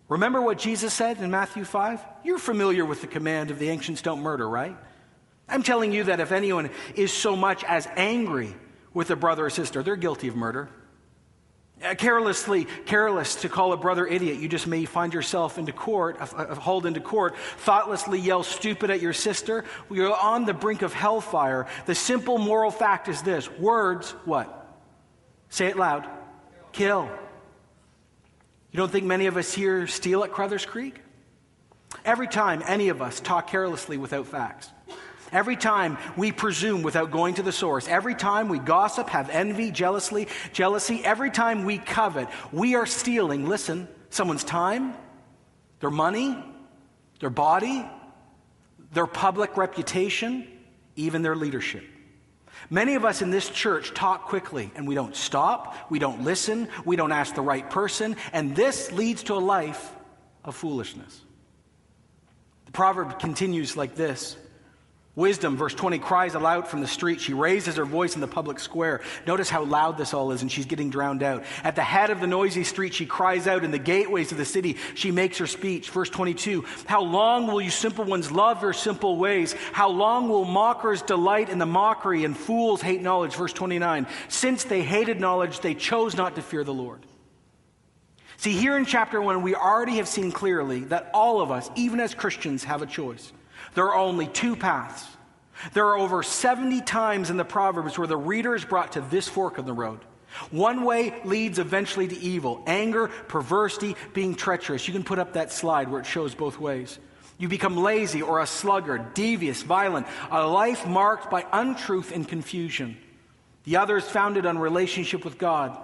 Remember 0.09 0.41
what 0.41 0.59
Jesus 0.59 0.93
said 0.93 1.19
in 1.19 1.31
Matthew 1.31 1.65
5? 1.65 2.01
You're 2.25 2.39
familiar 2.39 2.85
with 2.85 3.01
the 3.01 3.07
command 3.07 3.51
of 3.51 3.59
the 3.59 3.69
ancients 3.71 4.03
don't 4.03 4.23
murder, 4.23 4.49
right? 4.49 4.77
I'm 5.49 5.63
telling 5.63 5.93
you 5.93 6.05
that 6.05 6.21
if 6.21 6.31
anyone 6.31 6.71
is 6.95 7.13
so 7.13 7.35
much 7.35 7.65
as 7.65 7.89
angry 7.97 8.55
with 8.93 9.11
a 9.11 9.17
brother 9.17 9.47
or 9.47 9.51
sister, 9.51 9.83
they're 9.83 9.97
guilty 9.97 10.29
of 10.29 10.37
murder. 10.37 10.69
Uh, 11.83 11.95
carelessly, 11.95 12.67
careless 12.85 13.37
to 13.37 13.49
call 13.49 13.73
a 13.73 13.77
brother 13.77 14.07
idiot, 14.07 14.37
you 14.37 14.49
just 14.49 14.67
may 14.67 14.85
find 14.85 15.15
yourself 15.15 15.57
into 15.57 15.73
court, 15.73 16.21
uh, 16.21 16.27
uh, 16.37 16.55
hauled 16.55 16.85
into 16.85 17.01
court. 17.01 17.35
Thoughtlessly 17.59 18.21
yell 18.21 18.43
stupid 18.43 18.91
at 18.91 19.01
your 19.01 19.15
sister. 19.15 19.65
You're 19.91 20.15
on 20.15 20.45
the 20.45 20.53
brink 20.53 20.83
of 20.83 20.93
hellfire. 20.93 21.67
The 21.87 21.95
simple 21.95 22.37
moral 22.37 22.71
fact 22.71 23.09
is 23.09 23.23
this 23.23 23.51
words, 23.53 24.11
what? 24.27 24.79
Say 25.49 25.69
it 25.69 25.77
loud. 25.77 26.07
Kill. 26.73 27.09
You 28.73 28.77
don't 28.77 28.93
think 28.93 29.07
many 29.07 29.27
of 29.27 29.39
us 29.39 29.53
here 29.53 29.87
steal 29.87 30.23
at 30.23 30.33
Carruthers 30.33 30.67
Creek? 30.67 31.01
Every 32.05 32.29
time 32.29 32.63
any 32.67 32.91
of 32.91 33.01
us 33.01 33.21
talk 33.21 33.49
carelessly 33.49 33.97
without 33.97 34.27
facts. 34.27 34.69
Every 35.33 35.57
time 35.57 35.99
we 36.17 36.33
presume 36.33 36.83
without 36.83 37.11
going 37.11 37.35
to 37.35 37.43
the 37.43 37.53
source, 37.53 37.87
every 37.89 38.15
time 38.15 38.49
we 38.49 38.59
gossip, 38.59 39.09
have 39.11 39.31
envy, 39.31 39.71
jealously, 39.71 40.29
jealousy, 40.53 41.03
every 41.05 41.31
time 41.31 41.65
we 41.65 41.79
covet, 41.79 42.29
we 42.53 42.75
are 42.75 42.87
stealing, 42.87 43.49
listen, 43.49 43.89
someone's 44.11 44.45
time, 44.45 44.95
their 45.81 45.91
money, 45.91 46.37
their 47.21 47.31
body, 47.31 47.89
their 48.93 49.07
public 49.07 49.57
reputation, 49.57 50.47
even 50.97 51.23
their 51.23 51.37
leadership. 51.37 51.85
Many 52.69 52.95
of 52.95 53.05
us 53.05 53.23
in 53.23 53.31
this 53.31 53.49
church 53.49 53.95
talk 53.95 54.27
quickly 54.27 54.71
and 54.75 54.87
we 54.87 54.95
don't 54.95 55.17
stop, 55.17 55.91
we 55.91 55.99
don't 55.99 56.25
listen, 56.25 56.69
we 56.85 56.97
don't 56.97 57.13
ask 57.13 57.35
the 57.35 57.41
right 57.41 57.69
person, 57.71 58.17
and 58.33 58.55
this 58.55 58.93
leads 58.93 59.23
to 59.25 59.35
a 59.35 59.37
life 59.37 59.95
of 60.45 60.55
foolishness. 60.55 61.21
The 62.67 62.73
proverb 62.73 63.19
continues 63.19 63.77
like 63.77 63.95
this 63.95 64.37
Wisdom, 65.21 65.57
verse 65.57 65.75
20, 65.75 65.99
cries 65.99 66.35
aloud 66.35 66.67
from 66.67 66.81
the 66.81 66.87
street. 66.87 67.21
She 67.21 67.35
raises 67.35 67.77
her 67.77 67.85
voice 67.85 68.15
in 68.15 68.23
the 68.23 68.27
public 68.27 68.59
square. 68.59 69.03
Notice 69.27 69.51
how 69.51 69.65
loud 69.65 69.99
this 69.99 70.15
all 70.15 70.33
is, 70.33 70.41
and 70.41 70.51
she's 70.51 70.65
getting 70.65 70.89
drowned 70.89 71.23
out. 71.23 71.45
At 71.63 71.77
the 71.77 71.83
head 71.83 72.09
of 72.09 72.21
the 72.21 72.27
noisy 72.27 72.65
street, 72.65 72.95
she 72.95 73.05
cries 73.05 73.47
out. 73.47 73.63
In 73.63 73.71
the 73.71 73.79
gateways 73.79 74.33
of 74.33 74.39
the 74.39 74.47
city, 74.47 74.79
she 74.95 75.11
makes 75.11 75.37
her 75.37 75.47
speech. 75.47 75.91
Verse 75.91 76.09
22, 76.09 76.65
How 76.87 77.03
long 77.03 77.47
will 77.47 77.61
you 77.61 77.71
simple 77.71 78.05
ones 78.05 78.33
love 78.33 78.63
your 78.63 78.73
simple 78.73 79.19
ways? 79.19 79.55
How 79.73 79.91
long 79.91 80.31
will 80.31 80.47
mockers 80.47 81.03
delight 81.03 81.51
in 81.51 81.59
the 81.59 81.67
mockery 81.67 82.25
and 82.25 82.35
fools 82.35 82.81
hate 82.81 83.03
knowledge? 83.03 83.37
Verse 83.37 83.53
29, 83.53 84.07
Since 84.29 84.65
they 84.65 84.81
hated 84.81 85.21
knowledge, 85.21 85.61
they 85.61 85.75
chose 85.75 86.17
not 86.17 86.37
to 86.37 86.43
fear 86.43 86.65
the 86.65 86.73
Lord. 86.73 87.05
See, 88.39 88.53
here 88.53 88.79
in 88.79 88.87
chapter 88.87 89.21
1, 89.21 89.43
we 89.43 89.55
already 89.55 89.97
have 89.97 90.09
seen 90.09 90.33
clearly 90.33 90.85
that 90.85 91.11
all 91.13 91.43
of 91.43 91.51
us, 91.51 91.69
even 91.77 92.01
as 92.01 92.15
Christians, 92.15 92.65
have 92.65 92.81
a 92.81 92.87
choice. 92.87 93.35
There 93.75 93.85
are 93.85 93.97
only 93.97 94.27
two 94.27 94.57
paths. 94.57 95.07
There 95.73 95.87
are 95.87 95.99
over 95.99 96.23
70 96.23 96.81
times 96.83 97.31
in 97.31 97.37
the 97.37 97.45
Proverbs 97.45 97.99
where 97.99 98.07
the 98.07 98.17
reader 98.17 98.55
is 98.55 98.65
brought 98.65 98.93
to 98.93 99.01
this 99.01 99.29
fork 99.29 99.59
of 99.59 99.67
the 99.67 99.73
road. 99.73 100.01
One 100.51 100.85
way 100.85 101.21
leads 101.25 101.59
eventually 101.59 102.09
to 102.09 102.19
evil 102.19 102.63
anger, 102.67 103.09
perversity, 103.29 103.97
being 104.15 104.35
treacherous. 104.35 104.87
You 104.87 104.95
can 104.95 105.05
put 105.05 105.19
up 105.19 105.35
that 105.35 105.53
slide 105.53 105.91
where 105.91 106.01
it 106.01 106.07
shows 106.07 106.35
both 106.35 106.59
ways. 106.59 106.99
You 107.39 107.49
become 107.49 107.77
lazy 107.77 108.23
or 108.23 108.41
a 108.41 108.47
sluggard, 108.47 109.15
devious, 109.15 109.63
violent, 109.63 110.07
a 110.31 110.47
life 110.47 110.87
marked 110.87 111.31
by 111.31 111.47
untruth 111.53 112.13
and 112.13 112.29
confusion. 112.29 112.97
The 113.65 113.77
other 113.77 113.97
is 113.97 114.05
founded 114.05 114.47
on 114.47 114.59
relationship 114.59 115.25
with 115.25 115.39
God. 115.39 115.79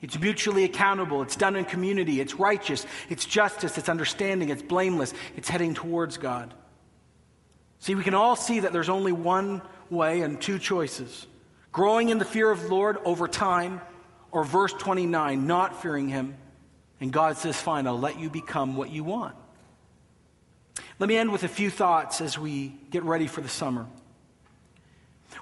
It's 0.00 0.18
mutually 0.18 0.64
accountable, 0.64 1.22
it's 1.22 1.34
done 1.34 1.56
in 1.56 1.64
community, 1.64 2.20
it's 2.20 2.34
righteous, 2.34 2.86
it's 3.08 3.24
justice, 3.24 3.78
it's 3.78 3.88
understanding, 3.88 4.50
it's 4.50 4.62
blameless, 4.62 5.12
it's 5.34 5.48
heading 5.48 5.74
towards 5.74 6.18
God. 6.18 6.54
See, 7.80 7.94
we 7.94 8.02
can 8.02 8.14
all 8.14 8.36
see 8.36 8.60
that 8.60 8.72
there's 8.72 8.88
only 8.88 9.12
one 9.12 9.62
way 9.90 10.20
and 10.20 10.40
two 10.40 10.58
choices 10.58 11.26
growing 11.72 12.08
in 12.08 12.18
the 12.18 12.24
fear 12.24 12.50
of 12.50 12.62
the 12.62 12.68
Lord 12.68 12.98
over 13.04 13.28
time, 13.28 13.80
or 14.32 14.42
verse 14.42 14.72
29, 14.72 15.46
not 15.46 15.80
fearing 15.80 16.08
Him. 16.08 16.36
And 17.00 17.12
God 17.12 17.36
says, 17.36 17.60
Fine, 17.60 17.86
I'll 17.86 17.98
let 17.98 18.18
you 18.18 18.30
become 18.30 18.76
what 18.76 18.90
you 18.90 19.04
want. 19.04 19.36
Let 20.98 21.08
me 21.08 21.16
end 21.16 21.30
with 21.30 21.44
a 21.44 21.48
few 21.48 21.70
thoughts 21.70 22.20
as 22.20 22.38
we 22.38 22.74
get 22.90 23.04
ready 23.04 23.28
for 23.28 23.40
the 23.40 23.48
summer. 23.48 23.86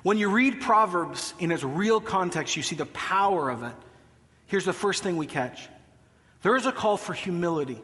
When 0.03 0.19
you 0.19 0.29
read 0.29 0.61
Proverbs 0.61 1.33
in 1.39 1.51
its 1.51 1.65
real 1.65 2.01
context, 2.01 2.57
you 2.57 2.63
see 2.63 2.77
the 2.77 2.87
power 2.87 3.49
of 3.49 3.63
it. 3.63 3.73
Here's 4.47 4.65
the 4.65 4.73
first 4.73 5.03
thing 5.03 5.17
we 5.17 5.27
catch 5.27 5.69
there 6.43 6.55
is 6.55 6.67
a 6.67 6.73
call 6.73 6.97
for 6.97 7.15
humility 7.15 7.81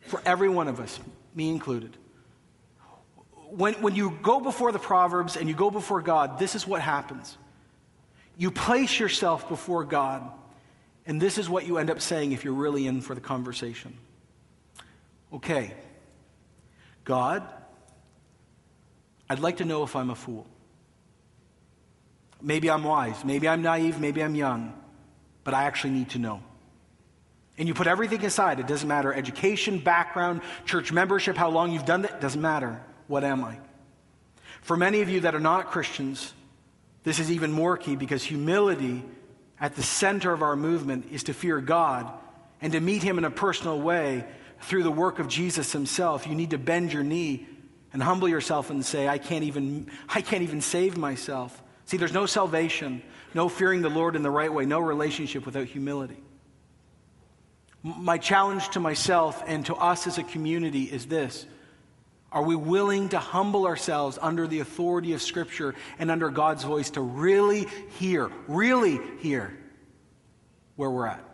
for 0.00 0.20
every 0.26 0.48
one 0.48 0.66
of 0.66 0.80
us, 0.80 0.98
me 1.34 1.48
included 1.48 1.96
when, 3.50 3.74
when 3.74 3.94
you 3.94 4.18
go 4.22 4.40
before 4.40 4.72
the 4.72 4.78
Proverbs 4.78 5.36
and 5.36 5.48
you 5.48 5.54
go 5.54 5.70
before 5.70 6.02
God, 6.02 6.38
this 6.38 6.54
is 6.54 6.66
what 6.66 6.80
happens. 6.80 7.36
You 8.36 8.50
place 8.50 8.98
yourself 8.98 9.48
before 9.48 9.84
God, 9.84 10.30
and 11.06 11.20
this 11.20 11.36
is 11.36 11.48
what 11.48 11.66
you 11.66 11.78
end 11.78 11.90
up 11.90 12.00
saying 12.00 12.32
if 12.32 12.44
you're 12.44 12.54
really 12.54 12.86
in 12.86 13.00
for 13.00 13.14
the 13.14 13.20
conversation. 13.20 13.96
Okay, 15.32 15.74
God, 17.04 17.42
I'd 19.28 19.40
like 19.40 19.58
to 19.58 19.64
know 19.64 19.82
if 19.82 19.94
I'm 19.94 20.10
a 20.10 20.14
fool. 20.14 20.46
Maybe 22.42 22.70
I'm 22.70 22.84
wise, 22.84 23.24
maybe 23.24 23.48
I'm 23.48 23.62
naive, 23.62 24.00
maybe 24.00 24.22
I'm 24.22 24.34
young, 24.34 24.72
but 25.44 25.54
I 25.54 25.64
actually 25.64 25.90
need 25.90 26.10
to 26.10 26.18
know. 26.18 26.42
And 27.58 27.68
you 27.68 27.74
put 27.74 27.86
everything 27.86 28.24
aside. 28.24 28.58
It 28.58 28.66
doesn't 28.66 28.88
matter 28.88 29.12
education, 29.12 29.80
background, 29.80 30.40
church 30.64 30.92
membership, 30.92 31.36
how 31.36 31.50
long 31.50 31.72
you've 31.72 31.84
done 31.84 32.02
that, 32.02 32.12
it 32.12 32.20
doesn't 32.20 32.40
matter. 32.40 32.80
What 33.10 33.24
am 33.24 33.42
I? 33.42 33.58
For 34.62 34.76
many 34.76 35.00
of 35.00 35.08
you 35.08 35.22
that 35.22 35.34
are 35.34 35.40
not 35.40 35.72
Christians, 35.72 36.32
this 37.02 37.18
is 37.18 37.28
even 37.28 37.50
more 37.50 37.76
key 37.76 37.96
because 37.96 38.22
humility 38.22 39.02
at 39.60 39.74
the 39.74 39.82
center 39.82 40.32
of 40.32 40.42
our 40.42 40.54
movement 40.54 41.08
is 41.10 41.24
to 41.24 41.34
fear 41.34 41.60
God 41.60 42.08
and 42.62 42.72
to 42.72 42.78
meet 42.78 43.02
Him 43.02 43.18
in 43.18 43.24
a 43.24 43.30
personal 43.30 43.80
way 43.80 44.24
through 44.60 44.84
the 44.84 44.92
work 44.92 45.18
of 45.18 45.26
Jesus 45.26 45.72
Himself. 45.72 46.24
You 46.28 46.36
need 46.36 46.50
to 46.50 46.58
bend 46.58 46.92
your 46.92 47.02
knee 47.02 47.48
and 47.92 48.00
humble 48.00 48.28
yourself 48.28 48.70
and 48.70 48.86
say, 48.86 49.08
I 49.08 49.18
can't 49.18 49.42
even, 49.42 49.90
I 50.08 50.20
can't 50.20 50.44
even 50.44 50.60
save 50.60 50.96
myself. 50.96 51.60
See, 51.86 51.96
there's 51.96 52.12
no 52.12 52.26
salvation, 52.26 53.02
no 53.34 53.48
fearing 53.48 53.82
the 53.82 53.88
Lord 53.88 54.14
in 54.14 54.22
the 54.22 54.30
right 54.30 54.54
way, 54.54 54.66
no 54.66 54.78
relationship 54.78 55.44
without 55.46 55.66
humility. 55.66 56.22
My 57.82 58.18
challenge 58.18 58.68
to 58.68 58.78
myself 58.78 59.42
and 59.48 59.66
to 59.66 59.74
us 59.74 60.06
as 60.06 60.18
a 60.18 60.22
community 60.22 60.84
is 60.84 61.06
this 61.06 61.46
Are 62.32 62.42
we 62.42 62.54
willing 62.54 63.08
to 63.08 63.18
humble 63.18 63.66
ourselves 63.66 64.18
under 64.20 64.46
the 64.46 64.60
authority 64.60 65.14
of 65.14 65.22
Scripture 65.22 65.74
and 65.98 66.10
under 66.10 66.30
God's 66.30 66.62
voice 66.62 66.90
to 66.90 67.00
really 67.00 67.66
hear, 67.98 68.30
really 68.46 69.00
hear 69.18 69.56
where 70.76 70.90
we're 70.90 71.06
at? 71.06 71.24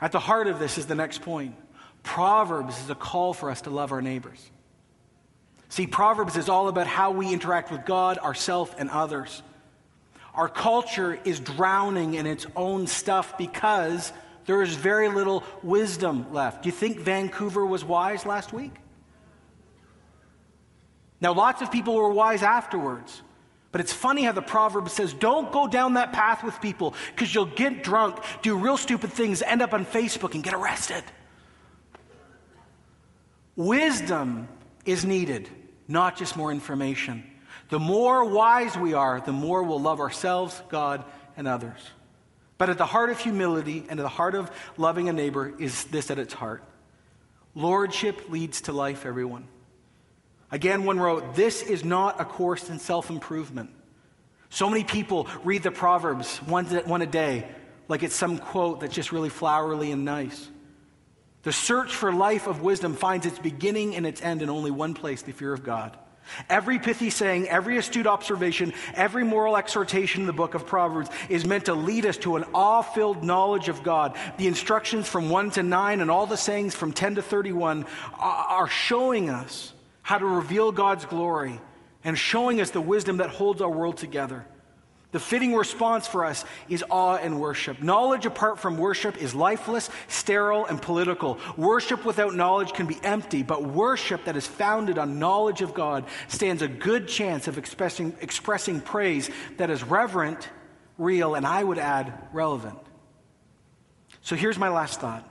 At 0.00 0.12
the 0.12 0.20
heart 0.20 0.46
of 0.46 0.58
this 0.58 0.78
is 0.78 0.86
the 0.86 0.94
next 0.94 1.22
point. 1.22 1.56
Proverbs 2.02 2.80
is 2.80 2.90
a 2.90 2.94
call 2.94 3.34
for 3.34 3.50
us 3.50 3.62
to 3.62 3.70
love 3.70 3.92
our 3.92 4.02
neighbors. 4.02 4.50
See, 5.68 5.86
Proverbs 5.86 6.36
is 6.36 6.48
all 6.48 6.68
about 6.68 6.86
how 6.86 7.12
we 7.12 7.32
interact 7.32 7.72
with 7.72 7.84
God, 7.84 8.18
ourselves, 8.18 8.72
and 8.76 8.90
others. 8.90 9.42
Our 10.34 10.48
culture 10.48 11.18
is 11.24 11.40
drowning 11.40 12.14
in 12.14 12.26
its 12.26 12.46
own 12.56 12.86
stuff 12.86 13.36
because 13.36 14.12
there 14.46 14.62
is 14.62 14.74
very 14.74 15.08
little 15.08 15.44
wisdom 15.62 16.32
left. 16.32 16.62
Do 16.62 16.68
you 16.68 16.74
think 16.74 16.98
Vancouver 16.98 17.64
was 17.64 17.84
wise 17.84 18.26
last 18.26 18.52
week? 18.52 18.72
Now, 21.22 21.32
lots 21.32 21.62
of 21.62 21.70
people 21.70 21.94
were 21.94 22.10
wise 22.10 22.42
afterwards. 22.42 23.22
But 23.70 23.80
it's 23.80 23.92
funny 23.92 24.24
how 24.24 24.32
the 24.32 24.42
proverb 24.42 24.90
says, 24.90 25.14
don't 25.14 25.50
go 25.50 25.66
down 25.66 25.94
that 25.94 26.12
path 26.12 26.44
with 26.44 26.60
people 26.60 26.94
because 27.14 27.34
you'll 27.34 27.46
get 27.46 27.82
drunk, 27.82 28.18
do 28.42 28.58
real 28.58 28.76
stupid 28.76 29.12
things, 29.12 29.40
end 29.40 29.62
up 29.62 29.72
on 29.72 29.86
Facebook, 29.86 30.34
and 30.34 30.44
get 30.44 30.52
arrested. 30.52 31.02
Wisdom 33.56 34.48
is 34.84 35.06
needed, 35.06 35.48
not 35.88 36.16
just 36.18 36.36
more 36.36 36.50
information. 36.50 37.24
The 37.70 37.78
more 37.78 38.24
wise 38.24 38.76
we 38.76 38.92
are, 38.92 39.20
the 39.20 39.32
more 39.32 39.62
we'll 39.62 39.80
love 39.80 40.00
ourselves, 40.00 40.60
God, 40.68 41.04
and 41.36 41.48
others. 41.48 41.80
But 42.58 42.68
at 42.68 42.78
the 42.78 42.86
heart 42.86 43.08
of 43.08 43.18
humility 43.18 43.86
and 43.88 43.98
at 43.98 44.02
the 44.02 44.08
heart 44.08 44.34
of 44.34 44.50
loving 44.76 45.08
a 45.08 45.12
neighbor 45.12 45.54
is 45.58 45.84
this 45.84 46.10
at 46.10 46.18
its 46.18 46.34
heart 46.34 46.64
Lordship 47.54 48.28
leads 48.28 48.62
to 48.62 48.72
life, 48.72 49.06
everyone. 49.06 49.46
Again, 50.52 50.84
one 50.84 51.00
wrote, 51.00 51.34
This 51.34 51.62
is 51.62 51.84
not 51.84 52.20
a 52.20 52.24
course 52.24 52.68
in 52.70 52.78
self 52.78 53.10
improvement. 53.10 53.70
So 54.50 54.68
many 54.68 54.84
people 54.84 55.26
read 55.42 55.62
the 55.62 55.70
Proverbs 55.70 56.36
one, 56.38 56.66
one 56.66 57.00
a 57.00 57.06
day 57.06 57.48
like 57.88 58.02
it's 58.02 58.14
some 58.14 58.38
quote 58.38 58.80
that's 58.80 58.94
just 58.94 59.12
really 59.12 59.30
flowery 59.30 59.90
and 59.90 60.04
nice. 60.04 60.48
The 61.42 61.52
search 61.52 61.94
for 61.94 62.12
life 62.12 62.46
of 62.46 62.62
wisdom 62.62 62.94
finds 62.94 63.26
its 63.26 63.38
beginning 63.38 63.96
and 63.96 64.06
its 64.06 64.22
end 64.22 64.42
in 64.42 64.50
only 64.50 64.70
one 64.70 64.94
place 64.94 65.22
the 65.22 65.32
fear 65.32 65.52
of 65.52 65.64
God. 65.64 65.96
Every 66.48 66.78
pithy 66.78 67.10
saying, 67.10 67.48
every 67.48 67.78
astute 67.78 68.06
observation, 68.06 68.74
every 68.94 69.24
moral 69.24 69.56
exhortation 69.56 70.20
in 70.20 70.26
the 70.26 70.32
book 70.32 70.54
of 70.54 70.66
Proverbs 70.66 71.10
is 71.28 71.44
meant 71.44 71.64
to 71.64 71.74
lead 71.74 72.06
us 72.06 72.16
to 72.18 72.36
an 72.36 72.44
awe 72.54 72.82
filled 72.82 73.24
knowledge 73.24 73.68
of 73.68 73.82
God. 73.82 74.16
The 74.38 74.46
instructions 74.46 75.08
from 75.08 75.30
1 75.30 75.52
to 75.52 75.62
9 75.64 76.00
and 76.00 76.10
all 76.10 76.26
the 76.26 76.36
sayings 76.36 76.74
from 76.76 76.92
10 76.92 77.16
to 77.16 77.22
31 77.22 77.86
are 78.18 78.68
showing 78.68 79.30
us 79.30 79.72
how 80.02 80.18
to 80.18 80.26
reveal 80.26 80.72
God's 80.72 81.04
glory 81.04 81.60
and 82.04 82.18
showing 82.18 82.60
us 82.60 82.70
the 82.70 82.80
wisdom 82.80 83.18
that 83.18 83.30
holds 83.30 83.62
our 83.62 83.70
world 83.70 83.96
together. 83.96 84.44
The 85.12 85.20
fitting 85.20 85.54
response 85.54 86.06
for 86.06 86.24
us 86.24 86.42
is 86.70 86.82
awe 86.88 87.16
and 87.16 87.38
worship. 87.38 87.82
Knowledge 87.82 88.24
apart 88.24 88.58
from 88.58 88.78
worship 88.78 89.20
is 89.20 89.34
lifeless, 89.34 89.90
sterile, 90.08 90.64
and 90.64 90.80
political. 90.80 91.38
Worship 91.58 92.06
without 92.06 92.34
knowledge 92.34 92.72
can 92.72 92.86
be 92.86 92.98
empty, 93.02 93.42
but 93.42 93.62
worship 93.62 94.24
that 94.24 94.36
is 94.36 94.46
founded 94.46 94.96
on 94.96 95.18
knowledge 95.18 95.60
of 95.60 95.74
God 95.74 96.06
stands 96.28 96.62
a 96.62 96.68
good 96.68 97.08
chance 97.08 97.46
of 97.46 97.58
expressing, 97.58 98.16
expressing 98.22 98.80
praise 98.80 99.30
that 99.58 99.68
is 99.68 99.84
reverent, 99.84 100.48
real, 100.96 101.34
and 101.34 101.46
I 101.46 101.62
would 101.62 101.78
add, 101.78 102.28
relevant. 102.32 102.78
So 104.22 104.34
here's 104.34 104.58
my 104.58 104.70
last 104.70 104.98
thought. 104.98 105.28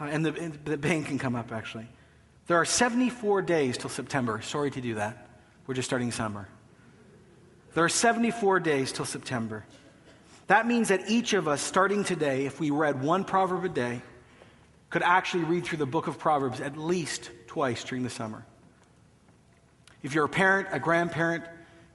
Uh, 0.00 0.04
and 0.04 0.24
the, 0.24 0.30
the 0.64 0.76
band 0.76 1.06
can 1.06 1.18
come 1.18 1.34
up, 1.34 1.50
actually. 1.50 1.88
There 2.46 2.56
are 2.56 2.64
74 2.64 3.42
days 3.42 3.78
till 3.78 3.90
September. 3.90 4.40
Sorry 4.42 4.70
to 4.70 4.80
do 4.80 4.94
that. 4.94 5.28
We're 5.66 5.74
just 5.74 5.88
starting 5.88 6.10
summer. 6.10 6.48
There 7.74 7.84
are 7.84 7.88
74 7.88 8.60
days 8.60 8.92
till 8.92 9.04
September. 9.04 9.64
That 10.48 10.66
means 10.66 10.88
that 10.88 11.08
each 11.08 11.32
of 11.32 11.48
us, 11.48 11.62
starting 11.62 12.04
today, 12.04 12.44
if 12.44 12.60
we 12.60 12.70
read 12.70 13.00
one 13.00 13.24
proverb 13.24 13.64
a 13.64 13.68
day, 13.68 14.02
could 14.90 15.02
actually 15.02 15.44
read 15.44 15.64
through 15.64 15.78
the 15.78 15.86
book 15.86 16.08
of 16.08 16.18
Proverbs 16.18 16.60
at 16.60 16.76
least 16.76 17.30
twice 17.46 17.84
during 17.84 18.02
the 18.02 18.10
summer. 18.10 18.44
If 20.02 20.14
you're 20.14 20.26
a 20.26 20.28
parent, 20.28 20.68
a 20.72 20.78
grandparent, 20.78 21.44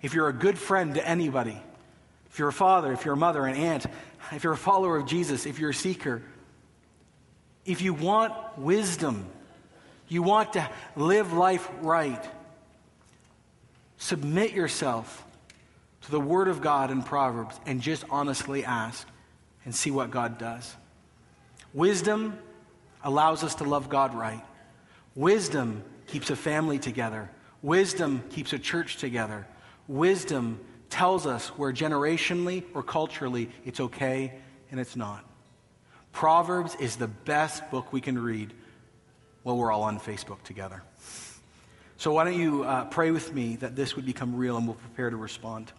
if 0.01 0.13
you're 0.13 0.29
a 0.29 0.33
good 0.33 0.57
friend 0.57 0.95
to 0.95 1.07
anybody, 1.07 1.61
if 2.31 2.39
you're 2.39 2.47
a 2.47 2.53
father, 2.53 2.91
if 2.93 3.05
you're 3.05 3.15
a 3.15 3.17
mother, 3.17 3.45
an 3.45 3.55
aunt, 3.55 3.85
if 4.31 4.43
you're 4.43 4.53
a 4.53 4.57
follower 4.57 4.97
of 4.97 5.05
Jesus, 5.05 5.45
if 5.45 5.59
you're 5.59 5.71
a 5.71 5.75
seeker, 5.75 6.23
if 7.65 7.81
you 7.81 7.93
want 7.93 8.33
wisdom, 8.57 9.27
you 10.07 10.23
want 10.23 10.53
to 10.53 10.69
live 10.95 11.33
life 11.33 11.67
right, 11.81 12.23
submit 13.97 14.53
yourself 14.53 15.25
to 16.01 16.11
the 16.11 16.19
Word 16.19 16.47
of 16.47 16.61
God 16.61 16.91
in 16.91 17.03
Proverbs 17.03 17.59
and 17.65 17.81
just 17.81 18.05
honestly 18.09 18.63
ask 18.63 19.07
and 19.65 19.75
see 19.75 19.91
what 19.91 20.11
God 20.11 20.37
does. 20.37 20.75
Wisdom 21.73 22.37
allows 23.03 23.43
us 23.43 23.55
to 23.55 23.63
love 23.63 23.89
God 23.89 24.15
right. 24.15 24.43
Wisdom 25.15 25.83
keeps 26.07 26.29
a 26.29 26.35
family 26.35 26.79
together. 26.79 27.29
Wisdom 27.61 28.23
keeps 28.29 28.53
a 28.53 28.59
church 28.59 28.97
together. 28.97 29.45
Wisdom 29.87 30.59
tells 30.89 31.27
us 31.27 31.47
where 31.57 31.73
generationally 31.73 32.63
or 32.73 32.83
culturally 32.83 33.49
it's 33.65 33.79
okay 33.79 34.33
and 34.71 34.79
it's 34.79 34.95
not. 34.95 35.25
Proverbs 36.13 36.75
is 36.79 36.95
the 36.95 37.07
best 37.07 37.69
book 37.69 37.91
we 37.91 38.01
can 38.01 38.17
read 38.17 38.53
while 39.47 39.55
we're 39.55 39.71
all 39.71 39.83
on 39.83 39.97
Facebook 39.97 40.43
together. 40.43 40.83
So, 41.95 42.11
why 42.11 42.25
don't 42.25 42.37
you 42.37 42.65
uh, 42.65 42.83
pray 42.83 43.11
with 43.11 43.33
me 43.33 43.55
that 43.55 43.77
this 43.77 43.95
would 43.95 44.05
become 44.05 44.35
real 44.35 44.57
and 44.57 44.67
we'll 44.67 44.75
prepare 44.75 45.09
to 45.09 45.15
respond? 45.15 45.71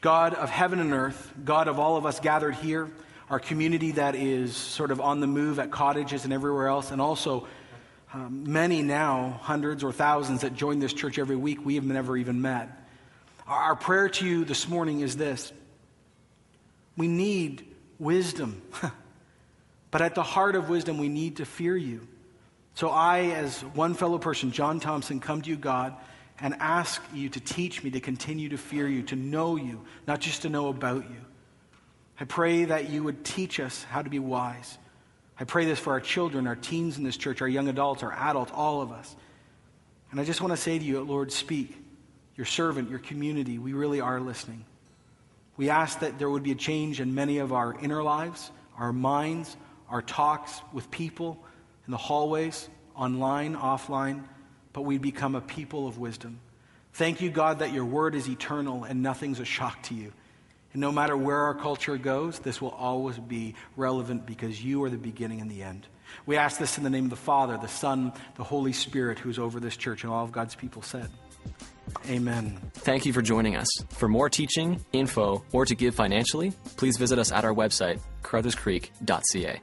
God 0.00 0.32
of 0.32 0.48
heaven 0.48 0.80
and 0.80 0.94
earth, 0.94 1.30
God 1.44 1.68
of 1.68 1.78
all 1.78 1.98
of 1.98 2.06
us 2.06 2.18
gathered 2.18 2.54
here, 2.54 2.90
our 3.28 3.38
community 3.38 3.92
that 3.92 4.14
is 4.14 4.56
sort 4.56 4.90
of 4.90 5.02
on 5.02 5.20
the 5.20 5.26
move 5.26 5.58
at 5.58 5.70
cottages 5.70 6.24
and 6.24 6.32
everywhere 6.32 6.68
else, 6.68 6.92
and 6.92 7.00
also 7.00 7.46
um, 8.14 8.50
many 8.50 8.80
now, 8.80 9.38
hundreds 9.42 9.84
or 9.84 9.92
thousands 9.92 10.40
that 10.40 10.54
join 10.54 10.78
this 10.78 10.94
church 10.94 11.18
every 11.18 11.36
week, 11.36 11.62
we 11.62 11.74
have 11.74 11.84
never 11.84 12.16
even 12.16 12.40
met. 12.40 12.70
Our 13.46 13.76
prayer 13.76 14.08
to 14.08 14.26
you 14.26 14.46
this 14.46 14.66
morning 14.66 15.00
is 15.00 15.14
this 15.14 15.52
we 16.96 17.06
need 17.06 17.66
wisdom. 17.98 18.62
but 19.90 20.00
at 20.00 20.14
the 20.14 20.22
heart 20.22 20.56
of 20.56 20.70
wisdom, 20.70 20.96
we 20.96 21.10
need 21.10 21.36
to 21.36 21.44
fear 21.44 21.76
you. 21.76 22.08
So 22.74 22.88
I, 22.88 23.20
as 23.32 23.60
one 23.60 23.94
fellow 23.94 24.18
person, 24.18 24.52
John 24.52 24.80
Thompson, 24.80 25.20
come 25.20 25.42
to 25.42 25.50
you, 25.50 25.56
God, 25.56 25.94
and 26.40 26.54
ask 26.60 27.02
you 27.12 27.28
to 27.28 27.40
teach 27.40 27.82
me 27.82 27.90
to 27.90 28.00
continue 28.00 28.48
to 28.50 28.56
fear 28.56 28.88
you, 28.88 29.02
to 29.04 29.16
know 29.16 29.56
you, 29.56 29.84
not 30.06 30.20
just 30.20 30.42
to 30.42 30.48
know 30.48 30.68
about 30.68 31.04
you. 31.10 31.16
I 32.18 32.24
pray 32.24 32.64
that 32.66 32.90
you 32.90 33.02
would 33.02 33.24
teach 33.24 33.60
us 33.60 33.82
how 33.84 34.02
to 34.02 34.10
be 34.10 34.18
wise. 34.18 34.78
I 35.38 35.44
pray 35.44 35.64
this 35.64 35.78
for 35.78 35.92
our 35.92 36.00
children, 36.00 36.46
our 36.46 36.56
teens 36.56 36.98
in 36.98 37.04
this 37.04 37.16
church, 37.16 37.40
our 37.40 37.48
young 37.48 37.68
adults, 37.68 38.02
our 38.02 38.12
adults, 38.12 38.52
all 38.54 38.82
of 38.82 38.92
us. 38.92 39.14
And 40.10 40.20
I 40.20 40.24
just 40.24 40.40
want 40.40 40.52
to 40.52 40.56
say 40.56 40.78
to 40.78 40.84
you, 40.84 41.00
Lord, 41.00 41.32
speak. 41.32 41.76
Your 42.36 42.46
servant, 42.46 42.88
your 42.88 43.00
community, 43.00 43.58
we 43.58 43.74
really 43.74 44.00
are 44.00 44.18
listening. 44.18 44.64
We 45.58 45.68
ask 45.68 46.00
that 46.00 46.18
there 46.18 46.30
would 46.30 46.42
be 46.42 46.52
a 46.52 46.56
change 46.56 47.00
in 47.00 47.14
many 47.14 47.38
of 47.38 47.52
our 47.52 47.78
inner 47.80 48.02
lives, 48.02 48.50
our 48.78 48.94
minds, 48.94 49.58
our 49.90 50.00
talks 50.00 50.62
with 50.72 50.90
people 50.90 51.38
in 51.90 51.92
the 51.92 51.96
hallways, 51.96 52.68
online, 52.94 53.56
offline, 53.56 54.22
but 54.72 54.82
we 54.82 54.96
become 54.96 55.34
a 55.34 55.40
people 55.40 55.88
of 55.88 55.98
wisdom. 55.98 56.38
Thank 56.92 57.20
you, 57.20 57.30
God, 57.30 57.58
that 57.58 57.72
your 57.72 57.84
word 57.84 58.14
is 58.14 58.28
eternal 58.28 58.84
and 58.84 59.02
nothing's 59.02 59.40
a 59.40 59.44
shock 59.44 59.82
to 59.84 59.94
you. 59.96 60.12
And 60.72 60.80
no 60.80 60.92
matter 60.92 61.16
where 61.16 61.38
our 61.38 61.54
culture 61.54 61.96
goes, 61.96 62.38
this 62.38 62.62
will 62.62 62.70
always 62.70 63.18
be 63.18 63.56
relevant 63.76 64.24
because 64.24 64.62
you 64.62 64.84
are 64.84 64.88
the 64.88 64.98
beginning 64.98 65.40
and 65.40 65.50
the 65.50 65.64
end. 65.64 65.88
We 66.26 66.36
ask 66.36 66.60
this 66.60 66.78
in 66.78 66.84
the 66.84 66.90
name 66.90 67.06
of 67.06 67.10
the 67.10 67.16
Father, 67.16 67.58
the 67.60 67.66
Son, 67.66 68.12
the 68.36 68.44
Holy 68.44 68.72
Spirit, 68.72 69.18
who's 69.18 69.40
over 69.40 69.58
this 69.58 69.76
church, 69.76 70.04
and 70.04 70.12
all 70.12 70.22
of 70.22 70.30
God's 70.30 70.54
people 70.54 70.82
said. 70.82 71.10
Amen. 72.08 72.60
Thank 72.72 73.04
you 73.04 73.12
for 73.12 73.20
joining 73.20 73.56
us. 73.56 73.66
For 73.88 74.06
more 74.06 74.30
teaching, 74.30 74.78
info, 74.92 75.42
or 75.50 75.66
to 75.66 75.74
give 75.74 75.96
financially, 75.96 76.52
please 76.76 76.96
visit 76.98 77.18
us 77.18 77.32
at 77.32 77.44
our 77.44 77.52
website, 77.52 77.98
carrutherscreek.ca. 78.22 79.60